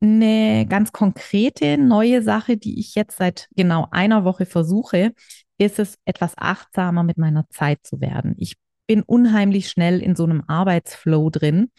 eine 0.00 0.66
ganz 0.68 0.92
konkrete 0.92 1.78
neue 1.78 2.22
Sache, 2.22 2.56
die 2.56 2.78
ich 2.78 2.94
jetzt 2.94 3.16
seit 3.18 3.48
genau 3.56 3.88
einer 3.90 4.24
Woche 4.24 4.46
versuche, 4.46 5.12
ist 5.58 5.78
es, 5.78 5.98
etwas 6.04 6.34
achtsamer 6.36 7.02
mit 7.02 7.18
meiner 7.18 7.48
Zeit 7.50 7.80
zu 7.82 8.00
werden. 8.00 8.34
Ich 8.38 8.56
bin 8.86 9.02
unheimlich 9.02 9.68
schnell 9.68 10.00
in 10.00 10.14
so 10.16 10.24
einem 10.24 10.44
Arbeitsflow 10.46 11.30
drin 11.30 11.70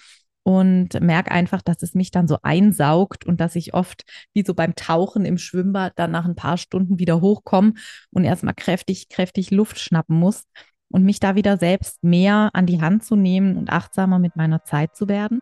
und 0.44 1.00
merke 1.02 1.32
einfach, 1.32 1.62
dass 1.62 1.82
es 1.82 1.94
mich 1.94 2.12
dann 2.12 2.28
so 2.28 2.38
einsaugt 2.42 3.26
und 3.26 3.40
dass 3.40 3.56
ich 3.56 3.74
oft 3.74 4.04
wie 4.34 4.44
so 4.46 4.54
beim 4.54 4.76
Tauchen 4.76 5.26
im 5.26 5.38
Schwimmbad 5.38 5.94
dann 5.96 6.12
nach 6.12 6.26
ein 6.26 6.36
paar 6.36 6.58
Stunden 6.58 7.00
wieder 7.00 7.22
hochkomme 7.22 7.74
und 8.12 8.24
erstmal 8.24 8.54
kräftig, 8.54 9.10
kräftig 9.10 9.52
Luft 9.52 9.80
schnappen 9.80 10.18
muss 10.18 10.44
und 10.90 11.04
mich 11.04 11.20
da 11.20 11.36
wieder 11.36 11.58
selbst 11.58 12.04
mehr 12.04 12.50
an 12.54 12.66
die 12.66 12.82
Hand 12.82 13.04
zu 13.04 13.16
nehmen 13.16 13.58
und 13.58 13.70
achtsamer 13.70 14.20
mit 14.20 14.36
meiner 14.36 14.64
Zeit 14.64 14.96
zu 14.96 15.08
werden. 15.08 15.42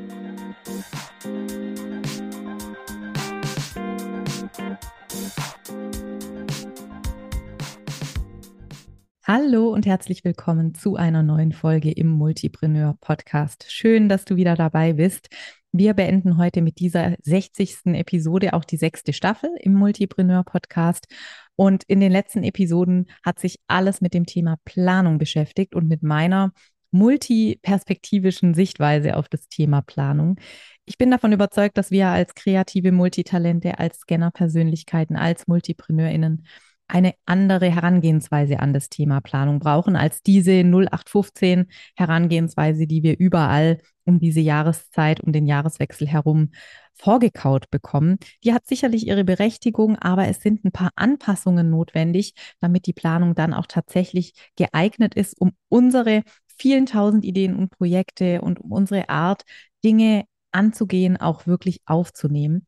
Hallo 9.33 9.69
und 9.69 9.85
herzlich 9.85 10.25
willkommen 10.25 10.75
zu 10.75 10.97
einer 10.97 11.23
neuen 11.23 11.53
Folge 11.53 11.89
im 11.89 12.09
Multipreneur 12.09 12.97
Podcast. 12.99 13.65
Schön, 13.69 14.09
dass 14.09 14.25
du 14.25 14.35
wieder 14.35 14.55
dabei 14.55 14.91
bist. 14.91 15.29
Wir 15.71 15.93
beenden 15.93 16.37
heute 16.37 16.61
mit 16.61 16.79
dieser 16.79 17.15
60. 17.23 17.93
Episode 17.93 18.51
auch 18.51 18.65
die 18.65 18.75
sechste 18.75 19.13
Staffel 19.13 19.49
im 19.61 19.73
Multipreneur 19.73 20.43
Podcast. 20.43 21.07
Und 21.55 21.85
in 21.85 22.01
den 22.01 22.11
letzten 22.11 22.43
Episoden 22.43 23.09
hat 23.23 23.39
sich 23.39 23.57
alles 23.67 24.01
mit 24.01 24.13
dem 24.13 24.25
Thema 24.25 24.57
Planung 24.65 25.17
beschäftigt 25.17 25.75
und 25.75 25.87
mit 25.87 26.03
meiner 26.03 26.51
multiperspektivischen 26.91 28.53
Sichtweise 28.53 29.15
auf 29.15 29.29
das 29.29 29.47
Thema 29.47 29.81
Planung. 29.81 30.41
Ich 30.83 30.97
bin 30.97 31.09
davon 31.09 31.31
überzeugt, 31.31 31.77
dass 31.77 31.89
wir 31.89 32.07
als 32.07 32.35
kreative 32.35 32.91
Multitalente, 32.91 33.79
als 33.79 33.99
Scanner-Persönlichkeiten, 33.99 35.15
als 35.15 35.47
MultipreneurInnen 35.47 36.45
eine 36.91 37.13
andere 37.25 37.69
Herangehensweise 37.71 38.59
an 38.59 38.73
das 38.73 38.89
Thema 38.89 39.21
Planung 39.21 39.59
brauchen 39.59 39.95
als 39.95 40.21
diese 40.21 40.63
0815 40.63 41.67
Herangehensweise, 41.95 42.85
die 42.85 43.01
wir 43.01 43.17
überall 43.17 43.79
um 44.03 44.19
diese 44.19 44.41
Jahreszeit, 44.41 45.21
um 45.21 45.31
den 45.31 45.45
Jahreswechsel 45.45 46.07
herum 46.07 46.51
vorgekaut 46.93 47.69
bekommen. 47.69 48.17
Die 48.43 48.53
hat 48.53 48.67
sicherlich 48.67 49.07
ihre 49.07 49.23
Berechtigung, 49.23 49.97
aber 49.97 50.27
es 50.27 50.41
sind 50.41 50.65
ein 50.65 50.71
paar 50.71 50.91
Anpassungen 50.95 51.69
notwendig, 51.69 52.33
damit 52.59 52.85
die 52.85 52.93
Planung 52.93 53.35
dann 53.35 53.53
auch 53.53 53.67
tatsächlich 53.67 54.33
geeignet 54.57 55.15
ist, 55.15 55.39
um 55.39 55.51
unsere 55.69 56.23
vielen 56.57 56.85
tausend 56.85 57.23
Ideen 57.23 57.55
und 57.55 57.69
Projekte 57.69 58.41
und 58.41 58.59
um 58.59 58.71
unsere 58.71 59.09
Art, 59.09 59.43
Dinge 59.83 60.25
anzugehen, 60.51 61.17
auch 61.17 61.47
wirklich 61.47 61.79
aufzunehmen. 61.85 62.67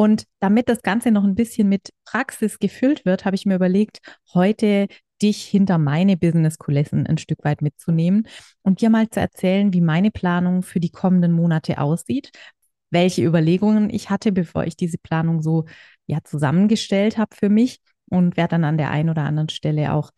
Und 0.00 0.24
damit 0.38 0.70
das 0.70 0.80
Ganze 0.80 1.10
noch 1.10 1.24
ein 1.24 1.34
bisschen 1.34 1.68
mit 1.68 1.90
Praxis 2.06 2.58
gefüllt 2.58 3.04
wird, 3.04 3.26
habe 3.26 3.36
ich 3.36 3.44
mir 3.44 3.56
überlegt, 3.56 3.98
heute 4.32 4.86
dich 5.20 5.44
hinter 5.44 5.76
meine 5.76 6.16
Business-Kulissen 6.16 7.06
ein 7.06 7.18
Stück 7.18 7.44
weit 7.44 7.60
mitzunehmen 7.60 8.26
und 8.62 8.80
dir 8.80 8.88
mal 8.88 9.10
zu 9.10 9.20
erzählen, 9.20 9.74
wie 9.74 9.82
meine 9.82 10.10
Planung 10.10 10.62
für 10.62 10.80
die 10.80 10.88
kommenden 10.88 11.32
Monate 11.32 11.78
aussieht, 11.78 12.30
welche 12.88 13.22
Überlegungen 13.22 13.90
ich 13.90 14.08
hatte, 14.08 14.32
bevor 14.32 14.64
ich 14.64 14.74
diese 14.74 14.96
Planung 14.96 15.42
so 15.42 15.66
ja 16.06 16.20
zusammengestellt 16.24 17.18
habe 17.18 17.36
für 17.36 17.50
mich 17.50 17.80
und 18.08 18.38
werde 18.38 18.52
dann 18.52 18.64
an 18.64 18.78
der 18.78 18.88
einen 18.90 19.10
oder 19.10 19.24
anderen 19.24 19.50
Stelle 19.50 19.92
auch 19.92 20.12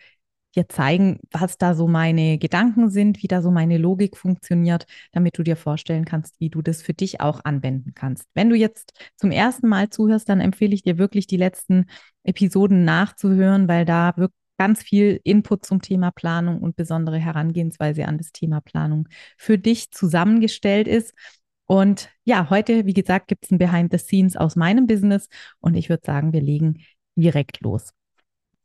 dir 0.57 0.69
zeigen, 0.69 1.21
was 1.31 1.59
da 1.59 1.75
so 1.75 1.89
meine 1.89 2.39
Gedanken 2.39 2.91
sind, 2.91 3.23
wie 3.23 3.29
da 3.29 3.43
so 3.43 3.51
meine 3.51 3.79
Logik 3.79 4.17
funktioniert, 4.17 4.87
damit 5.13 5.39
du 5.39 5.43
dir 5.43 5.57
vorstellen 5.57 6.05
kannst, 6.05 6.39
wie 6.41 6.51
du 6.51 6.63
das 6.63 6.83
für 6.83 6.95
dich 6.95 7.21
auch 7.21 7.45
anwenden 7.45 7.93
kannst. 7.95 8.29
Wenn 8.35 8.51
du 8.51 8.57
jetzt 8.57 8.93
zum 9.17 9.31
ersten 9.31 9.69
Mal 9.69 9.91
zuhörst, 9.91 10.29
dann 10.29 10.41
empfehle 10.41 10.75
ich 10.75 10.83
dir 10.83 10.99
wirklich 10.99 11.27
die 11.27 11.37
letzten 11.37 11.87
Episoden 12.25 12.85
nachzuhören, 12.85 13.69
weil 13.69 13.85
da 13.85 14.15
wirklich 14.17 14.43
ganz 14.59 14.83
viel 14.83 15.21
Input 15.25 15.67
zum 15.67 15.83
Thema 15.83 16.13
Planung 16.13 16.61
und 16.61 16.77
besondere 16.77 17.19
Herangehensweise 17.19 18.07
an 18.07 18.17
das 18.19 18.31
Thema 18.31 18.61
Planung 18.61 19.09
für 19.37 19.59
dich 19.59 19.91
zusammengestellt 19.91 20.87
ist. 20.87 21.15
Und 21.67 22.11
ja, 22.25 22.49
heute, 22.49 22.87
wie 22.87 22.95
gesagt, 22.95 23.27
gibt 23.27 23.45
es 23.45 23.51
ein 23.51 23.59
Behind 23.59 23.91
the 23.91 23.99
Scenes 23.99 24.37
aus 24.37 24.55
meinem 24.55 24.87
Business 24.87 25.29
und 25.59 25.75
ich 25.75 25.89
würde 25.89 26.03
sagen, 26.07 26.33
wir 26.33 26.43
legen 26.43 26.85
direkt 27.17 27.61
los. 27.61 27.93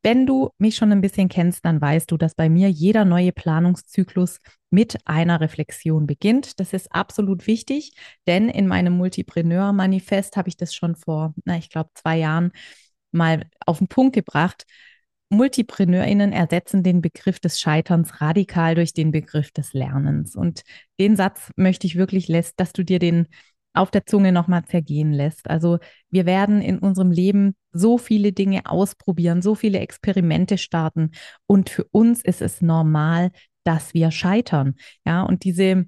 Wenn 0.08 0.26
du 0.26 0.52
mich 0.58 0.78
schon 0.78 0.94
ein 0.94 1.02
bisschen 1.02 1.28
kennst, 1.28 1.66
dann 1.66 1.82
weißt 1.82 2.10
du, 2.10 2.16
dass 2.16 2.34
bei 2.34 2.48
mir 2.48 2.70
jeder 2.70 3.04
neue 3.04 3.34
Planungszyklus 3.34 4.40
mit 4.70 4.96
einer 5.04 5.42
Reflexion 5.42 6.08
beginnt. 6.08 6.62
Das 6.62 6.72
ist 6.72 6.90
absolut 6.94 7.46
wichtig, 7.46 7.92
denn 8.26 8.48
in 8.48 8.68
meinem 8.68 8.96
Multipreneur-Manifest 8.96 10.38
habe 10.38 10.48
ich 10.48 10.56
das 10.56 10.74
schon 10.74 10.96
vor, 10.96 11.34
na, 11.44 11.58
ich 11.58 11.70
glaube, 11.70 11.90
zwei 11.94 12.16
Jahren 12.20 12.54
mal 13.12 13.50
auf 13.66 13.80
den 13.80 13.90
Punkt 13.90 14.16
gebracht. 14.16 14.64
MultipreneurInnen 15.30 16.32
ersetzen 16.32 16.84
den 16.84 17.02
Begriff 17.02 17.42
des 17.42 17.60
Scheiterns 17.60 18.22
radikal 18.22 18.76
durch 18.76 18.94
den 18.94 19.12
Begriff 19.12 19.52
des 19.52 19.74
Lernens. 19.74 20.38
Und 20.38 20.62
den 21.02 21.18
Satz 21.18 21.52
möchte 21.58 21.86
ich 21.86 21.98
wirklich, 21.98 22.30
lässt, 22.30 22.62
dass 22.62 22.72
du 22.72 22.86
dir 22.86 23.00
den 23.00 23.28
auf 23.74 23.92
der 23.92 24.06
Zunge 24.06 24.32
nochmal 24.32 24.64
zergehen 24.64 25.12
lässt. 25.12 25.50
Also 25.50 25.80
wir 26.10 26.26
werden 26.26 26.62
in 26.62 26.80
unserem 26.80 27.12
Leben 27.12 27.56
so 27.78 27.98
viele 27.98 28.32
Dinge 28.34 28.66
ausprobieren, 28.66 29.42
so 29.42 29.56
viele 29.56 29.80
Experimente 29.80 30.58
starten. 30.58 31.12
Und 31.46 31.70
für 31.70 31.86
uns 31.86 32.22
ist 32.24 32.42
es 32.42 32.62
normal, 32.62 33.32
dass 33.64 33.94
wir 33.94 34.12
scheitern. 34.12 34.76
Ja, 35.06 35.24
und 35.24 35.44
diese 35.44 35.86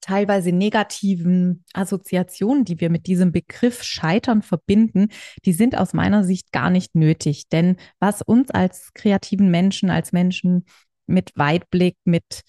teilweise 0.00 0.52
negativen 0.52 1.64
Assoziationen, 1.72 2.64
die 2.64 2.80
wir 2.80 2.90
mit 2.90 3.06
diesem 3.06 3.32
Begriff 3.32 3.82
Scheitern 3.82 4.42
verbinden, 4.42 5.08
die 5.44 5.52
sind 5.52 5.76
aus 5.76 5.94
meiner 5.94 6.22
Sicht 6.22 6.52
gar 6.52 6.70
nicht 6.70 6.94
nötig. 6.94 7.48
Denn 7.48 7.76
was 7.98 8.22
uns 8.22 8.50
als 8.50 8.92
kreativen 8.94 9.50
Menschen, 9.50 9.90
als 9.90 10.12
Menschen 10.12 10.64
mit 11.06 11.32
Weitblick, 11.36 11.96
mit 12.04 12.42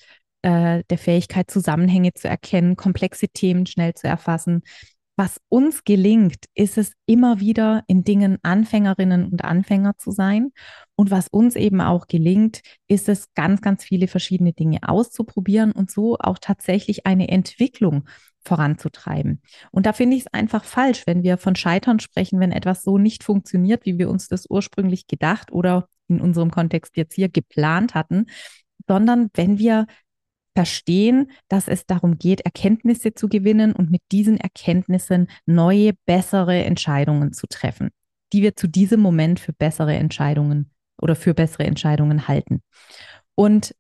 äh, 0.44 0.84
der 0.90 0.98
Fähigkeit, 0.98 1.50
Zusammenhänge 1.50 2.14
zu 2.14 2.28
erkennen, 2.28 2.76
komplexe 2.76 3.28
Themen 3.28 3.66
schnell 3.66 3.94
zu 3.96 4.08
erfassen. 4.08 4.62
Was 5.20 5.42
uns 5.50 5.84
gelingt, 5.84 6.46
ist 6.54 6.78
es 6.78 6.94
immer 7.08 7.40
wieder 7.40 7.84
in 7.88 8.04
Dingen 8.04 8.38
Anfängerinnen 8.44 9.26
und 9.26 9.44
Anfänger 9.44 9.98
zu 9.98 10.12
sein. 10.12 10.52
Und 10.96 11.10
was 11.10 11.28
uns 11.28 11.56
eben 11.56 11.82
auch 11.82 12.06
gelingt, 12.06 12.62
ist 12.88 13.10
es, 13.10 13.34
ganz, 13.34 13.62
ganz 13.62 13.84
viele 13.84 14.08
verschiedene 14.08 14.54
Dinge 14.54 14.78
auszuprobieren 14.84 15.72
und 15.72 15.90
so 15.90 16.18
auch 16.20 16.38
tatsächlich 16.38 17.08
eine 17.08 17.30
Entwicklung 17.30 18.08
voranzutreiben. 18.46 19.42
Und 19.72 19.88
da 19.88 19.94
finde 19.94 20.18
ich 20.18 20.24
es 20.28 20.34
einfach 20.34 20.64
falsch, 20.64 21.08
wenn 21.08 21.24
wir 21.24 21.40
von 21.40 21.56
Scheitern 21.56 22.00
sprechen, 22.00 22.40
wenn 22.40 22.52
etwas 22.52 22.84
so 22.84 23.00
nicht 23.00 23.24
funktioniert, 23.24 23.88
wie 23.88 23.98
wir 23.98 24.12
uns 24.12 24.28
das 24.28 24.46
ursprünglich 24.48 25.08
gedacht 25.08 25.52
oder 25.52 25.90
in 26.08 26.22
unserem 26.22 26.52
Kontext 26.52 26.96
jetzt 26.96 27.16
hier 27.16 27.28
geplant 27.28 27.96
hatten, 27.96 28.28
sondern 28.88 29.30
wenn 29.34 29.58
wir 29.58 29.88
verstehen, 30.58 31.30
dass 31.50 31.68
es 31.68 31.86
darum 31.86 32.18
geht, 32.18 32.42
Erkenntnisse 32.42 33.14
zu 33.14 33.30
gewinnen 33.30 33.74
und 33.74 33.92
mit 33.92 34.02
diesen 34.12 34.38
Erkenntnissen 34.38 35.28
neue, 35.46 35.94
bessere 36.08 36.64
Entscheidungen 36.64 37.32
zu 37.32 37.46
treffen, 37.46 37.92
die 38.34 38.42
wir 38.42 38.56
zu 38.56 38.66
diesem 38.66 39.00
Moment 39.00 39.40
für 39.40 39.54
bessere 39.54 39.94
Entscheidungen 39.94 40.72
oder 41.00 41.16
für 41.16 41.36
bessere 41.36 41.66
Entscheidungen 41.66 42.28
halten. 42.28 42.64
Und 43.36 43.76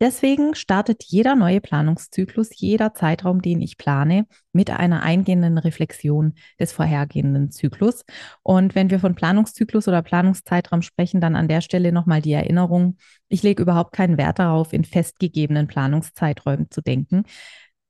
Deswegen 0.00 0.54
startet 0.54 1.02
jeder 1.04 1.34
neue 1.34 1.60
Planungszyklus, 1.60 2.50
jeder 2.54 2.94
Zeitraum, 2.94 3.42
den 3.42 3.60
ich 3.60 3.76
plane, 3.78 4.26
mit 4.52 4.70
einer 4.70 5.02
eingehenden 5.02 5.58
Reflexion 5.58 6.34
des 6.60 6.72
vorhergehenden 6.72 7.50
Zyklus. 7.50 8.04
Und 8.42 8.76
wenn 8.76 8.90
wir 8.90 9.00
von 9.00 9.16
Planungszyklus 9.16 9.88
oder 9.88 10.02
Planungszeitraum 10.02 10.82
sprechen, 10.82 11.20
dann 11.20 11.34
an 11.34 11.48
der 11.48 11.62
Stelle 11.62 11.90
nochmal 11.90 12.22
die 12.22 12.32
Erinnerung, 12.32 12.96
ich 13.28 13.42
lege 13.42 13.62
überhaupt 13.62 13.92
keinen 13.92 14.18
Wert 14.18 14.38
darauf, 14.38 14.72
in 14.72 14.84
festgegebenen 14.84 15.66
Planungszeiträumen 15.66 16.70
zu 16.70 16.80
denken. 16.80 17.24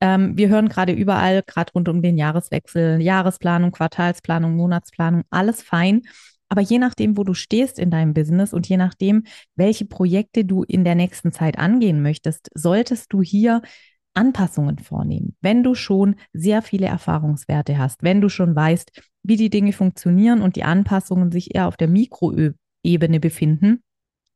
Ähm, 0.01 0.37
wir 0.37 0.49
hören 0.49 0.69
gerade 0.69 0.93
überall, 0.93 1.43
gerade 1.43 1.73
rund 1.73 1.89
um 1.89 2.01
den 2.01 2.17
Jahreswechsel, 2.17 3.03
Jahresplanung, 3.03 3.73
Quartalsplanung, 3.73 4.57
Monatsplanung, 4.57 5.25
alles 5.31 5.63
fein. 5.63 6.03
Aber 6.49 6.61
je 6.61 6.79
nachdem, 6.79 7.17
wo 7.17 7.25
du 7.25 7.35
stehst 7.35 7.79
in 7.79 7.91
deinem 7.91 8.15
Business 8.15 8.53
und 8.53 8.69
je 8.69 8.77
nachdem, 8.77 9.25
welche 9.55 9.85
Projekte 9.85 10.45
du 10.45 10.63
in 10.63 10.85
der 10.85 10.95
nächsten 10.95 11.33
Zeit 11.33 11.59
angehen 11.59 12.03
möchtest, 12.03 12.49
solltest 12.55 13.13
du 13.13 13.23
hier 13.23 13.63
Anpassungen 14.15 14.79
vornehmen. 14.79 15.37
Wenn 15.41 15.63
du 15.63 15.75
schon 15.75 16.17
sehr 16.33 16.63
viele 16.63 16.87
Erfahrungswerte 16.87 17.79
hast, 17.79 18.03
wenn 18.03 18.21
du 18.21 18.29
schon 18.29 18.57
weißt, 18.57 18.91
wie 19.23 19.37
die 19.37 19.51
Dinge 19.51 19.73
funktionieren 19.73 20.41
und 20.41 20.57
die 20.57 20.65
Anpassungen 20.65 21.31
sich 21.31 21.55
eher 21.55 21.69
auf 21.69 21.77
der 21.77 21.89
Mikroebene 21.89 23.21
befinden, 23.21 23.83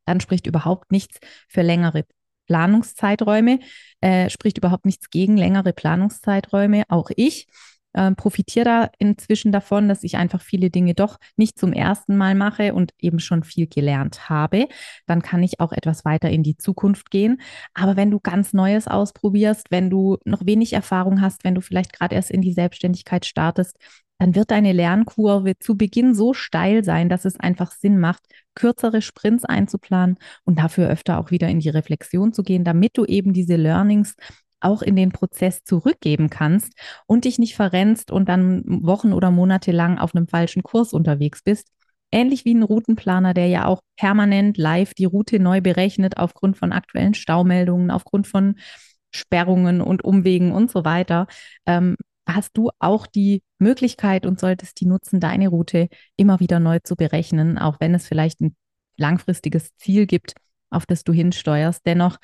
dann 0.05 0.21
spricht 0.21 0.47
überhaupt 0.47 0.93
nichts 0.93 1.19
für 1.49 1.63
längere 1.63 2.05
Planungszeiträume, 2.47 3.61
äh, 4.01 4.29
spricht 4.29 4.59
überhaupt 4.59 4.85
nichts 4.85 5.11
gegen 5.11 5.37
längere 5.37 5.73
Planungszeiträume. 5.73 6.85
Auch 6.89 7.11
ich 7.17 7.47
äh, 7.95 8.13
profitiere 8.13 8.65
da 8.65 8.91
inzwischen 8.99 9.53
davon, 9.53 9.89
dass 9.89 10.03
ich 10.03 10.17
einfach 10.17 10.41
viele 10.41 10.71
Dinge 10.71 10.95
doch 10.95 11.19
nicht 11.37 11.59
zum 11.59 11.73
ersten 11.73 12.17
Mal 12.17 12.35
mache 12.35 12.75
und 12.75 12.93
eben 12.99 13.21
schon 13.21 13.45
viel 13.45 13.67
gelernt 13.67 14.29
habe. 14.29 14.69
Dann 15.07 15.23
kann 15.23 15.43
ich 15.43 15.61
auch 15.61 15.73
etwas 15.73 16.05
weiter 16.05 16.31
in 16.31 16.43
die 16.43 16.57
Zukunft 16.57 17.11
gehen. 17.11 17.41
Aber 17.75 17.97
wenn 17.97 18.11
du 18.11 18.21
ganz 18.21 18.53
Neues 18.53 18.89
ausprobierst, 18.89 19.71
wenn 19.71 19.91
du 19.91 20.19
noch 20.25 20.47
wenig 20.47 20.73
Erfahrung 20.73 21.21
hast, 21.21 21.45
wenn 21.45 21.55
du 21.55 21.61
vielleicht 21.61 21.93
gerade 21.93 22.15
erst 22.15 22.31
in 22.31 22.43
die 22.43 22.53
Selbstständigkeit 22.53 23.27
startest, 23.27 23.77
dann 24.23 24.37
wird 24.37 24.53
deine 24.53 24.73
Lernkurve 24.73 25.59
zu 25.59 25.77
Beginn 25.77 26.15
so 26.15 26.33
steil 26.33 26.85
sein, 26.85 27.09
dass 27.09 27.25
es 27.25 27.41
einfach 27.41 27.73
Sinn 27.73 27.99
macht, 27.99 28.23
kürzere 28.55 29.03
Sprints 29.03 29.45
einzuplanen 29.45 30.17
und 30.45 30.61
dafür 30.61 30.89
öfter 30.89 31.19
auch 31.19 31.33
wieder 31.33 31.49
in 31.49 31.59
die 31.59 31.71
Reflexion 31.71 32.33
zu 32.33 32.45
gehen, 32.45 32.63
damit 32.63 32.97
du 32.97 33.05
eben 33.05 33.33
diese 33.33 33.57
Learnings 33.57 34.15
auch 34.65 34.83
in 34.83 34.97
den 34.97 35.11
Prozess 35.11 35.65
zurückgeben 35.65 36.31
kannst 36.31 36.73
und 37.07 37.25
dich 37.25 37.39
nicht 37.39 37.55
verrennst 37.55 38.11
und 38.11 38.29
dann 38.29 38.63
Wochen 38.67 39.13
oder 39.13 39.31
Monate 39.31 39.73
lang 39.73 39.99
auf 39.99 40.15
einem 40.15 40.29
falschen 40.29 40.63
Kurs 40.63 40.93
unterwegs 40.93 41.43
bist. 41.43 41.69
Ähnlich 42.11 42.45
wie 42.45 42.55
ein 42.55 42.63
Routenplaner, 42.63 43.33
der 43.35 43.49
ja 43.49 43.67
auch 43.67 43.81
permanent 43.97 44.59
live 44.59 44.93
die 44.95 45.07
Route 45.07 45.39
neu 45.39 45.61
berechnet 45.61 46.19
aufgrund 46.19 46.59
von 46.59 46.73
aktuellen 46.73 47.15
Staumeldungen, 47.15 47.91
aufgrund 47.91 48.27
von 48.27 48.57
Sperrungen 49.15 49.81
und 49.81 50.05
Umwegen 50.05 50.53
und 50.53 50.71
so 50.71 50.85
weiter, 50.85 51.27
ähm, 51.67 51.97
hast 52.27 52.57
du 52.57 52.71
auch 52.79 53.07
die 53.07 53.43
Möglichkeit 53.59 54.27
und 54.27 54.41
solltest 54.41 54.81
die 54.81 54.87
nutzen, 54.87 55.21
deine 55.21 55.49
Route 55.49 55.89
immer 56.17 56.41
wieder 56.41 56.61
neu 56.61 56.79
zu 56.83 56.97
berechnen, 56.97 57.59
auch 57.59 57.77
wenn 57.81 57.95
es 57.95 58.07
vielleicht 58.07 58.41
ein 58.41 58.57
langfristiges 58.97 59.75
Ziel 59.77 60.07
gibt, 60.07 60.35
auf 60.71 60.87
das 60.87 61.05
du 61.05 61.13
hinsteuerst. 61.13 61.85
Dennoch 61.87 62.19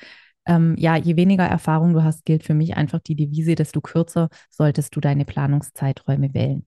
ähm, 0.45 0.75
ja, 0.77 0.95
je 0.95 1.15
weniger 1.15 1.45
Erfahrung 1.45 1.93
du 1.93 2.03
hast, 2.03 2.25
gilt 2.25 2.43
für 2.43 2.53
mich 2.53 2.75
einfach 2.75 2.99
die 2.99 3.15
Devise, 3.15 3.55
desto 3.55 3.81
kürzer 3.81 4.29
solltest 4.49 4.95
du 4.95 4.99
deine 4.99 5.25
Planungszeiträume 5.25 6.33
wählen. 6.33 6.65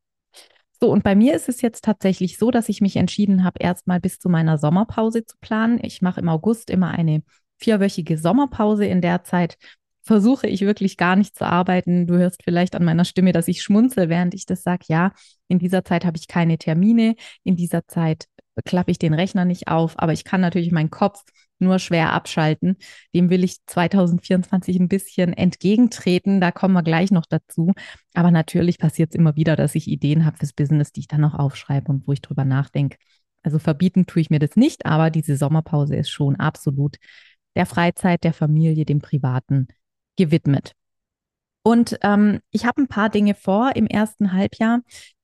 So, 0.80 0.90
und 0.90 1.04
bei 1.04 1.14
mir 1.14 1.34
ist 1.34 1.48
es 1.48 1.62
jetzt 1.62 1.84
tatsächlich 1.84 2.38
so, 2.38 2.50
dass 2.50 2.68
ich 2.68 2.80
mich 2.80 2.96
entschieden 2.96 3.44
habe, 3.44 3.60
erstmal 3.60 4.00
bis 4.00 4.18
zu 4.18 4.28
meiner 4.28 4.58
Sommerpause 4.58 5.24
zu 5.24 5.36
planen. 5.40 5.78
Ich 5.80 6.02
mache 6.02 6.20
im 6.20 6.28
August 6.28 6.70
immer 6.70 6.90
eine 6.90 7.22
vierwöchige 7.58 8.18
Sommerpause. 8.18 8.84
In 8.86 9.00
der 9.00 9.22
Zeit 9.22 9.58
versuche 10.02 10.48
ich 10.48 10.62
wirklich 10.62 10.96
gar 10.96 11.14
nicht 11.14 11.36
zu 11.36 11.46
arbeiten. 11.46 12.08
Du 12.08 12.16
hörst 12.18 12.42
vielleicht 12.42 12.74
an 12.74 12.84
meiner 12.84 13.04
Stimme, 13.04 13.32
dass 13.32 13.46
ich 13.46 13.62
schmunzel, 13.62 14.08
während 14.08 14.34
ich 14.34 14.46
das 14.46 14.62
sage. 14.64 14.86
Ja, 14.88 15.12
in 15.46 15.60
dieser 15.60 15.84
Zeit 15.84 16.04
habe 16.04 16.16
ich 16.16 16.26
keine 16.26 16.58
Termine. 16.58 17.14
In 17.44 17.54
dieser 17.54 17.86
Zeit 17.86 18.26
klappe 18.64 18.90
ich 18.90 18.98
den 18.98 19.14
Rechner 19.14 19.44
nicht 19.44 19.68
auf, 19.68 19.98
aber 19.98 20.12
ich 20.12 20.24
kann 20.24 20.40
natürlich 20.40 20.72
meinen 20.72 20.90
Kopf 20.90 21.22
nur 21.62 21.78
schwer 21.78 22.12
abschalten. 22.12 22.76
Dem 23.14 23.30
will 23.30 23.44
ich 23.44 23.56
2024 23.66 24.78
ein 24.78 24.88
bisschen 24.88 25.32
entgegentreten. 25.32 26.40
Da 26.40 26.50
kommen 26.52 26.74
wir 26.74 26.82
gleich 26.82 27.10
noch 27.10 27.26
dazu. 27.26 27.72
Aber 28.14 28.30
natürlich 28.30 28.78
passiert 28.78 29.10
es 29.10 29.16
immer 29.16 29.36
wieder, 29.36 29.56
dass 29.56 29.74
ich 29.74 29.88
Ideen 29.88 30.24
habe 30.24 30.36
fürs 30.36 30.52
Business, 30.52 30.92
die 30.92 31.00
ich 31.00 31.08
dann 31.08 31.20
noch 31.20 31.34
aufschreibe 31.34 31.90
und 31.90 32.06
wo 32.06 32.12
ich 32.12 32.20
drüber 32.20 32.44
nachdenke. 32.44 32.98
Also 33.42 33.58
verbieten 33.58 34.06
tue 34.06 34.22
ich 34.22 34.30
mir 34.30 34.38
das 34.38 34.56
nicht, 34.56 34.86
aber 34.86 35.10
diese 35.10 35.36
Sommerpause 35.36 35.96
ist 35.96 36.10
schon 36.10 36.36
absolut 36.36 36.96
der 37.56 37.66
Freizeit, 37.66 38.24
der 38.24 38.32
Familie, 38.32 38.84
dem 38.84 39.00
Privaten 39.00 39.68
gewidmet. 40.16 40.72
Und 41.62 41.98
ähm, 42.02 42.40
ich 42.50 42.64
habe 42.64 42.82
ein 42.82 42.88
paar 42.88 43.08
Dinge 43.08 43.34
vor 43.34 43.72
im 43.76 43.86
ersten 43.86 44.32
Halbjahr, 44.32 44.80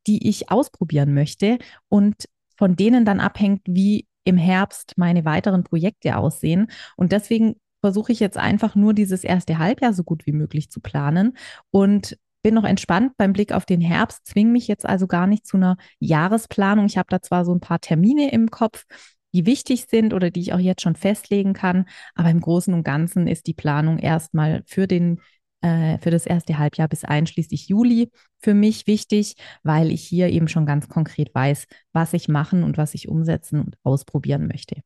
die 0.06 0.28
ich 0.28 0.50
ausprobieren 0.50 1.14
möchte 1.14 1.58
und 1.88 2.28
von 2.56 2.76
denen 2.76 3.04
dann 3.04 3.20
abhängt, 3.20 3.62
wie 3.66 4.06
im 4.28 4.36
Herbst 4.36 4.94
meine 4.96 5.24
weiteren 5.24 5.64
Projekte 5.64 6.16
aussehen. 6.16 6.70
Und 6.96 7.12
deswegen 7.12 7.56
versuche 7.80 8.12
ich 8.12 8.20
jetzt 8.20 8.36
einfach 8.36 8.74
nur 8.74 8.94
dieses 8.94 9.24
erste 9.24 9.58
Halbjahr 9.58 9.92
so 9.92 10.04
gut 10.04 10.26
wie 10.26 10.32
möglich 10.32 10.70
zu 10.70 10.80
planen 10.80 11.36
und 11.70 12.18
bin 12.42 12.54
noch 12.54 12.64
entspannt 12.64 13.12
beim 13.16 13.32
Blick 13.32 13.52
auf 13.52 13.66
den 13.66 13.80
Herbst, 13.80 14.26
zwinge 14.26 14.52
mich 14.52 14.68
jetzt 14.68 14.86
also 14.86 15.06
gar 15.06 15.26
nicht 15.26 15.46
zu 15.46 15.56
einer 15.56 15.76
Jahresplanung. 15.98 16.86
Ich 16.86 16.98
habe 16.98 17.08
da 17.10 17.20
zwar 17.20 17.44
so 17.44 17.54
ein 17.54 17.60
paar 17.60 17.80
Termine 17.80 18.30
im 18.30 18.50
Kopf, 18.50 18.84
die 19.32 19.44
wichtig 19.46 19.86
sind 19.88 20.14
oder 20.14 20.30
die 20.30 20.40
ich 20.40 20.52
auch 20.52 20.58
jetzt 20.58 20.82
schon 20.82 20.94
festlegen 20.94 21.52
kann, 21.52 21.86
aber 22.14 22.30
im 22.30 22.40
Großen 22.40 22.72
und 22.72 22.84
Ganzen 22.84 23.26
ist 23.26 23.46
die 23.46 23.54
Planung 23.54 23.98
erstmal 23.98 24.62
für 24.66 24.86
den 24.86 25.20
äh, 25.60 25.98
für 25.98 26.10
das 26.10 26.24
erste 26.24 26.58
Halbjahr 26.58 26.86
bis 26.86 27.04
einschließlich 27.04 27.68
Juli 27.68 28.10
für 28.38 28.54
mich 28.54 28.86
wichtig, 28.86 29.34
weil 29.64 29.90
ich 29.90 30.02
hier 30.04 30.28
eben 30.28 30.46
schon 30.46 30.66
ganz 30.66 30.88
konkret 30.88 31.34
weiß, 31.34 31.66
was 31.92 32.12
ich 32.12 32.28
machen 32.28 32.62
und 32.62 32.78
was 32.78 32.94
ich 32.94 33.08
umsetzen 33.08 33.60
und 33.60 33.76
ausprobieren 33.82 34.46
möchte. 34.46 34.82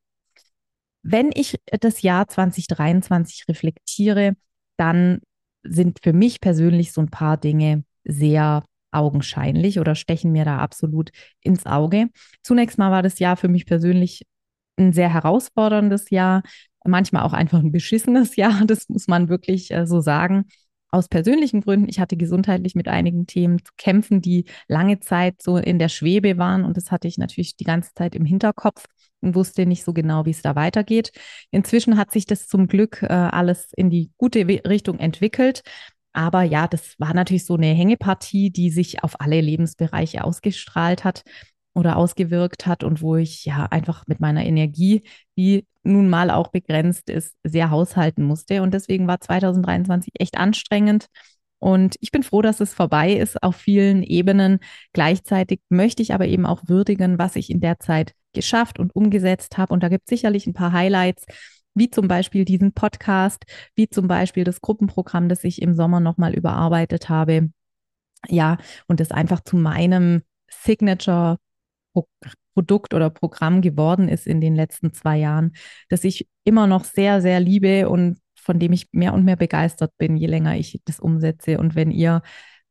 Wenn 1.02 1.30
ich 1.34 1.58
das 1.66 2.00
Jahr 2.00 2.26
2023 2.26 3.48
reflektiere, 3.48 4.34
dann 4.78 5.20
sind 5.62 5.98
für 6.02 6.12
mich 6.12 6.40
persönlich 6.40 6.92
so 6.92 7.02
ein 7.02 7.10
paar 7.10 7.36
Dinge 7.36 7.84
sehr 8.04 8.64
augenscheinlich 8.92 9.78
oder 9.78 9.94
stechen 9.94 10.32
mir 10.32 10.44
da 10.44 10.58
absolut 10.58 11.10
ins 11.40 11.66
Auge. 11.66 12.08
Zunächst 12.42 12.78
mal 12.78 12.90
war 12.90 13.02
das 13.02 13.19
Jahr 13.19 13.36
für 13.36 13.48
mich 13.48 13.66
persönlich 13.66 14.22
ein 14.78 14.92
sehr 14.92 15.12
herausforderndes 15.12 16.10
Jahr, 16.10 16.42
manchmal 16.84 17.24
auch 17.24 17.32
einfach 17.32 17.58
ein 17.58 17.72
beschissenes 17.72 18.36
Jahr, 18.36 18.62
das 18.66 18.88
muss 18.88 19.06
man 19.06 19.28
wirklich 19.28 19.70
äh, 19.70 19.86
so 19.86 20.00
sagen 20.00 20.46
aus 20.92 21.08
persönlichen 21.08 21.62
Gründen. 21.62 21.88
Ich 21.88 21.98
hatte 21.98 22.16
gesundheitlich 22.16 22.74
mit 22.74 22.86
einigen 22.86 23.26
Themen 23.26 23.58
zu 23.58 23.72
kämpfen, 23.76 24.20
die 24.20 24.44
lange 24.68 25.00
Zeit 25.00 25.42
so 25.42 25.56
in 25.56 25.78
der 25.78 25.88
Schwebe 25.88 26.38
waren. 26.38 26.64
Und 26.64 26.76
das 26.76 26.90
hatte 26.92 27.08
ich 27.08 27.18
natürlich 27.18 27.56
die 27.56 27.64
ganze 27.64 27.92
Zeit 27.94 28.14
im 28.14 28.24
Hinterkopf 28.24 28.84
und 29.20 29.34
wusste 29.34 29.66
nicht 29.66 29.84
so 29.84 29.92
genau, 29.92 30.26
wie 30.26 30.30
es 30.30 30.42
da 30.42 30.54
weitergeht. 30.54 31.10
Inzwischen 31.50 31.96
hat 31.96 32.12
sich 32.12 32.26
das 32.26 32.46
zum 32.46 32.68
Glück 32.68 33.02
äh, 33.02 33.06
alles 33.06 33.72
in 33.74 33.90
die 33.90 34.10
gute 34.18 34.46
Richtung 34.46 34.98
entwickelt. 34.98 35.62
Aber 36.12 36.42
ja, 36.42 36.68
das 36.68 36.94
war 36.98 37.14
natürlich 37.14 37.46
so 37.46 37.54
eine 37.54 37.68
Hängepartie, 37.68 38.50
die 38.50 38.70
sich 38.70 39.02
auf 39.02 39.18
alle 39.20 39.40
Lebensbereiche 39.40 40.24
ausgestrahlt 40.24 41.04
hat 41.04 41.22
oder 41.74 41.96
ausgewirkt 41.96 42.66
hat 42.66 42.84
und 42.84 43.02
wo 43.02 43.16
ich 43.16 43.44
ja 43.44 43.66
einfach 43.66 44.04
mit 44.06 44.20
meiner 44.20 44.44
Energie, 44.44 45.02
die 45.36 45.66
nun 45.82 46.08
mal 46.08 46.30
auch 46.30 46.48
begrenzt 46.48 47.08
ist, 47.10 47.34
sehr 47.44 47.70
haushalten 47.70 48.24
musste. 48.24 48.62
Und 48.62 48.74
deswegen 48.74 49.06
war 49.06 49.20
2023 49.20 50.12
echt 50.19 50.38
anstrengend. 50.38 51.06
Und 51.58 51.96
ich 52.00 52.10
bin 52.10 52.22
froh, 52.22 52.42
dass 52.42 52.60
es 52.60 52.74
vorbei 52.74 53.12
ist 53.12 53.42
auf 53.42 53.56
vielen 53.56 54.02
Ebenen. 54.02 54.58
Gleichzeitig 54.92 55.60
möchte 55.69 56.02
ich 56.02 56.12
aber 56.12 56.26
eben 56.26 56.44
auch 56.44 56.62
würdigen, 56.66 57.19
was 57.19 57.36
ich 57.36 57.50
in 57.50 57.60
der 57.60 57.78
Zeit 57.78 58.14
geschafft 58.32 58.78
und 58.78 58.94
umgesetzt 58.94 59.58
habe. 59.58 59.72
Und 59.72 59.82
da 59.82 59.88
gibt 59.88 60.04
es 60.06 60.10
sicherlich 60.10 60.46
ein 60.46 60.54
paar 60.54 60.72
Highlights, 60.72 61.24
wie 61.74 61.88
zum 61.88 62.08
Beispiel 62.08 62.44
diesen 62.44 62.72
Podcast, 62.72 63.44
wie 63.74 63.88
zum 63.88 64.08
Beispiel 64.08 64.44
das 64.44 64.60
Gruppenprogramm, 64.60 65.28
das 65.28 65.44
ich 65.44 65.62
im 65.62 65.74
Sommer 65.74 66.00
nochmal 66.00 66.34
überarbeitet 66.34 67.08
habe. 67.08 67.50
Ja, 68.29 68.58
und 68.88 69.00
das 69.00 69.10
einfach 69.10 69.41
zu 69.41 69.56
meinem 69.56 70.22
Signature 70.48 71.38
Produkt 72.55 72.94
oder 72.94 73.11
Programm 73.11 73.61
geworden 73.61 74.08
ist 74.08 74.27
in 74.27 74.41
den 74.41 74.55
letzten 74.55 74.93
zwei 74.93 75.19
Jahren, 75.19 75.53
das 75.89 76.05
ich 76.05 76.29
immer 76.44 76.67
noch 76.67 76.84
sehr, 76.84 77.20
sehr 77.20 77.41
liebe 77.41 77.89
und 77.89 78.19
von 78.34 78.58
dem 78.58 78.72
ich 78.72 78.89
mehr 78.93 79.15
und 79.15 79.25
mehr 79.25 79.37
begeistert 79.37 79.93
bin, 79.99 80.17
je 80.17 80.27
länger 80.27 80.56
ich 80.56 80.81
das 80.84 81.01
umsetze. 81.01 81.58
Und 81.58 81.75
wenn 81.75 81.91
ihr 81.91 82.22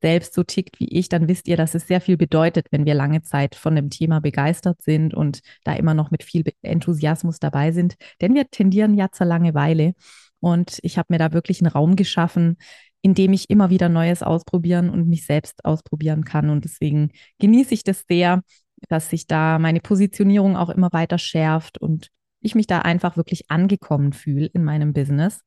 selbst 0.02 0.34
so 0.34 0.44
tickt 0.44 0.80
wie 0.80 0.90
ich, 0.90 1.10
dann 1.10 1.28
wisst 1.28 1.48
ihr, 1.48 1.58
dass 1.58 1.76
es 1.76 1.88
sehr 1.88 2.02
viel 2.02 2.18
bedeutet, 2.18 2.68
wenn 2.72 2.86
wir 2.86 2.94
lange 2.94 3.22
Zeit 3.22 3.56
von 3.56 3.76
dem 3.76 3.90
Thema 3.90 4.20
begeistert 4.20 4.82
sind 4.82 5.14
und 5.14 5.42
da 5.64 5.74
immer 5.74 5.94
noch 5.94 6.12
mit 6.12 6.24
viel 6.24 6.44
Enthusiasmus 6.62 7.40
dabei 7.40 7.72
sind. 7.72 7.96
Denn 8.20 8.34
wir 8.34 8.50
tendieren 8.50 8.96
ja 8.96 9.12
zur 9.12 9.28
Langeweile. 9.28 9.94
Und 10.40 10.80
ich 10.82 10.98
habe 10.98 11.08
mir 11.14 11.20
da 11.20 11.34
wirklich 11.34 11.62
einen 11.62 11.72
Raum 11.72 11.96
geschaffen, 11.96 12.58
in 13.04 13.14
dem 13.14 13.34
ich 13.34 13.50
immer 13.50 13.70
wieder 13.70 13.90
Neues 13.90 14.24
ausprobieren 14.24 14.90
und 14.90 15.08
mich 15.08 15.26
selbst 15.26 15.64
ausprobieren 15.66 16.26
kann. 16.26 16.50
Und 16.50 16.66
deswegen 16.66 17.12
genieße 17.40 17.74
ich 17.74 17.84
das 17.84 18.06
sehr, 18.10 18.42
dass 18.90 19.10
sich 19.10 19.28
da 19.28 19.60
meine 19.60 19.80
Positionierung 19.80 20.58
auch 20.58 20.70
immer 20.70 20.92
weiter 20.92 21.18
schärft 21.18 21.78
und 21.78 22.10
ich 22.42 22.56
mich 22.56 22.68
da 22.68 22.80
einfach 22.80 23.18
wirklich 23.18 23.50
angekommen 23.52 24.14
fühle 24.14 24.48
in 24.48 24.64
meinem 24.64 24.94
Business. 24.94 25.42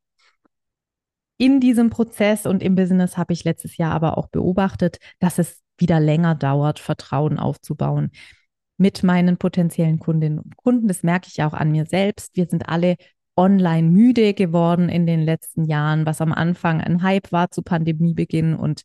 In 1.36 1.60
diesem 1.60 1.90
Prozess 1.90 2.46
und 2.46 2.62
im 2.62 2.76
Business 2.76 3.16
habe 3.16 3.32
ich 3.32 3.44
letztes 3.44 3.76
Jahr 3.76 3.92
aber 3.92 4.16
auch 4.16 4.28
beobachtet, 4.28 4.98
dass 5.18 5.38
es 5.38 5.62
wieder 5.76 5.98
länger 5.98 6.36
dauert, 6.36 6.78
Vertrauen 6.78 7.38
aufzubauen 7.38 8.12
mit 8.76 9.02
meinen 9.02 9.36
potenziellen 9.36 9.98
Kundinnen 9.98 10.38
und 10.38 10.56
Kunden. 10.56 10.88
Das 10.88 11.02
merke 11.02 11.28
ich 11.30 11.42
auch 11.42 11.52
an 11.52 11.72
mir 11.72 11.86
selbst. 11.86 12.36
Wir 12.36 12.46
sind 12.46 12.68
alle 12.68 12.96
online 13.36 13.88
müde 13.90 14.34
geworden 14.34 14.88
in 14.88 15.06
den 15.06 15.22
letzten 15.22 15.64
Jahren, 15.64 16.06
was 16.06 16.20
am 16.20 16.32
Anfang 16.32 16.80
ein 16.80 17.02
Hype 17.02 17.32
war 17.32 17.50
zu 17.50 17.62
Pandemiebeginn 17.62 18.54
und 18.54 18.82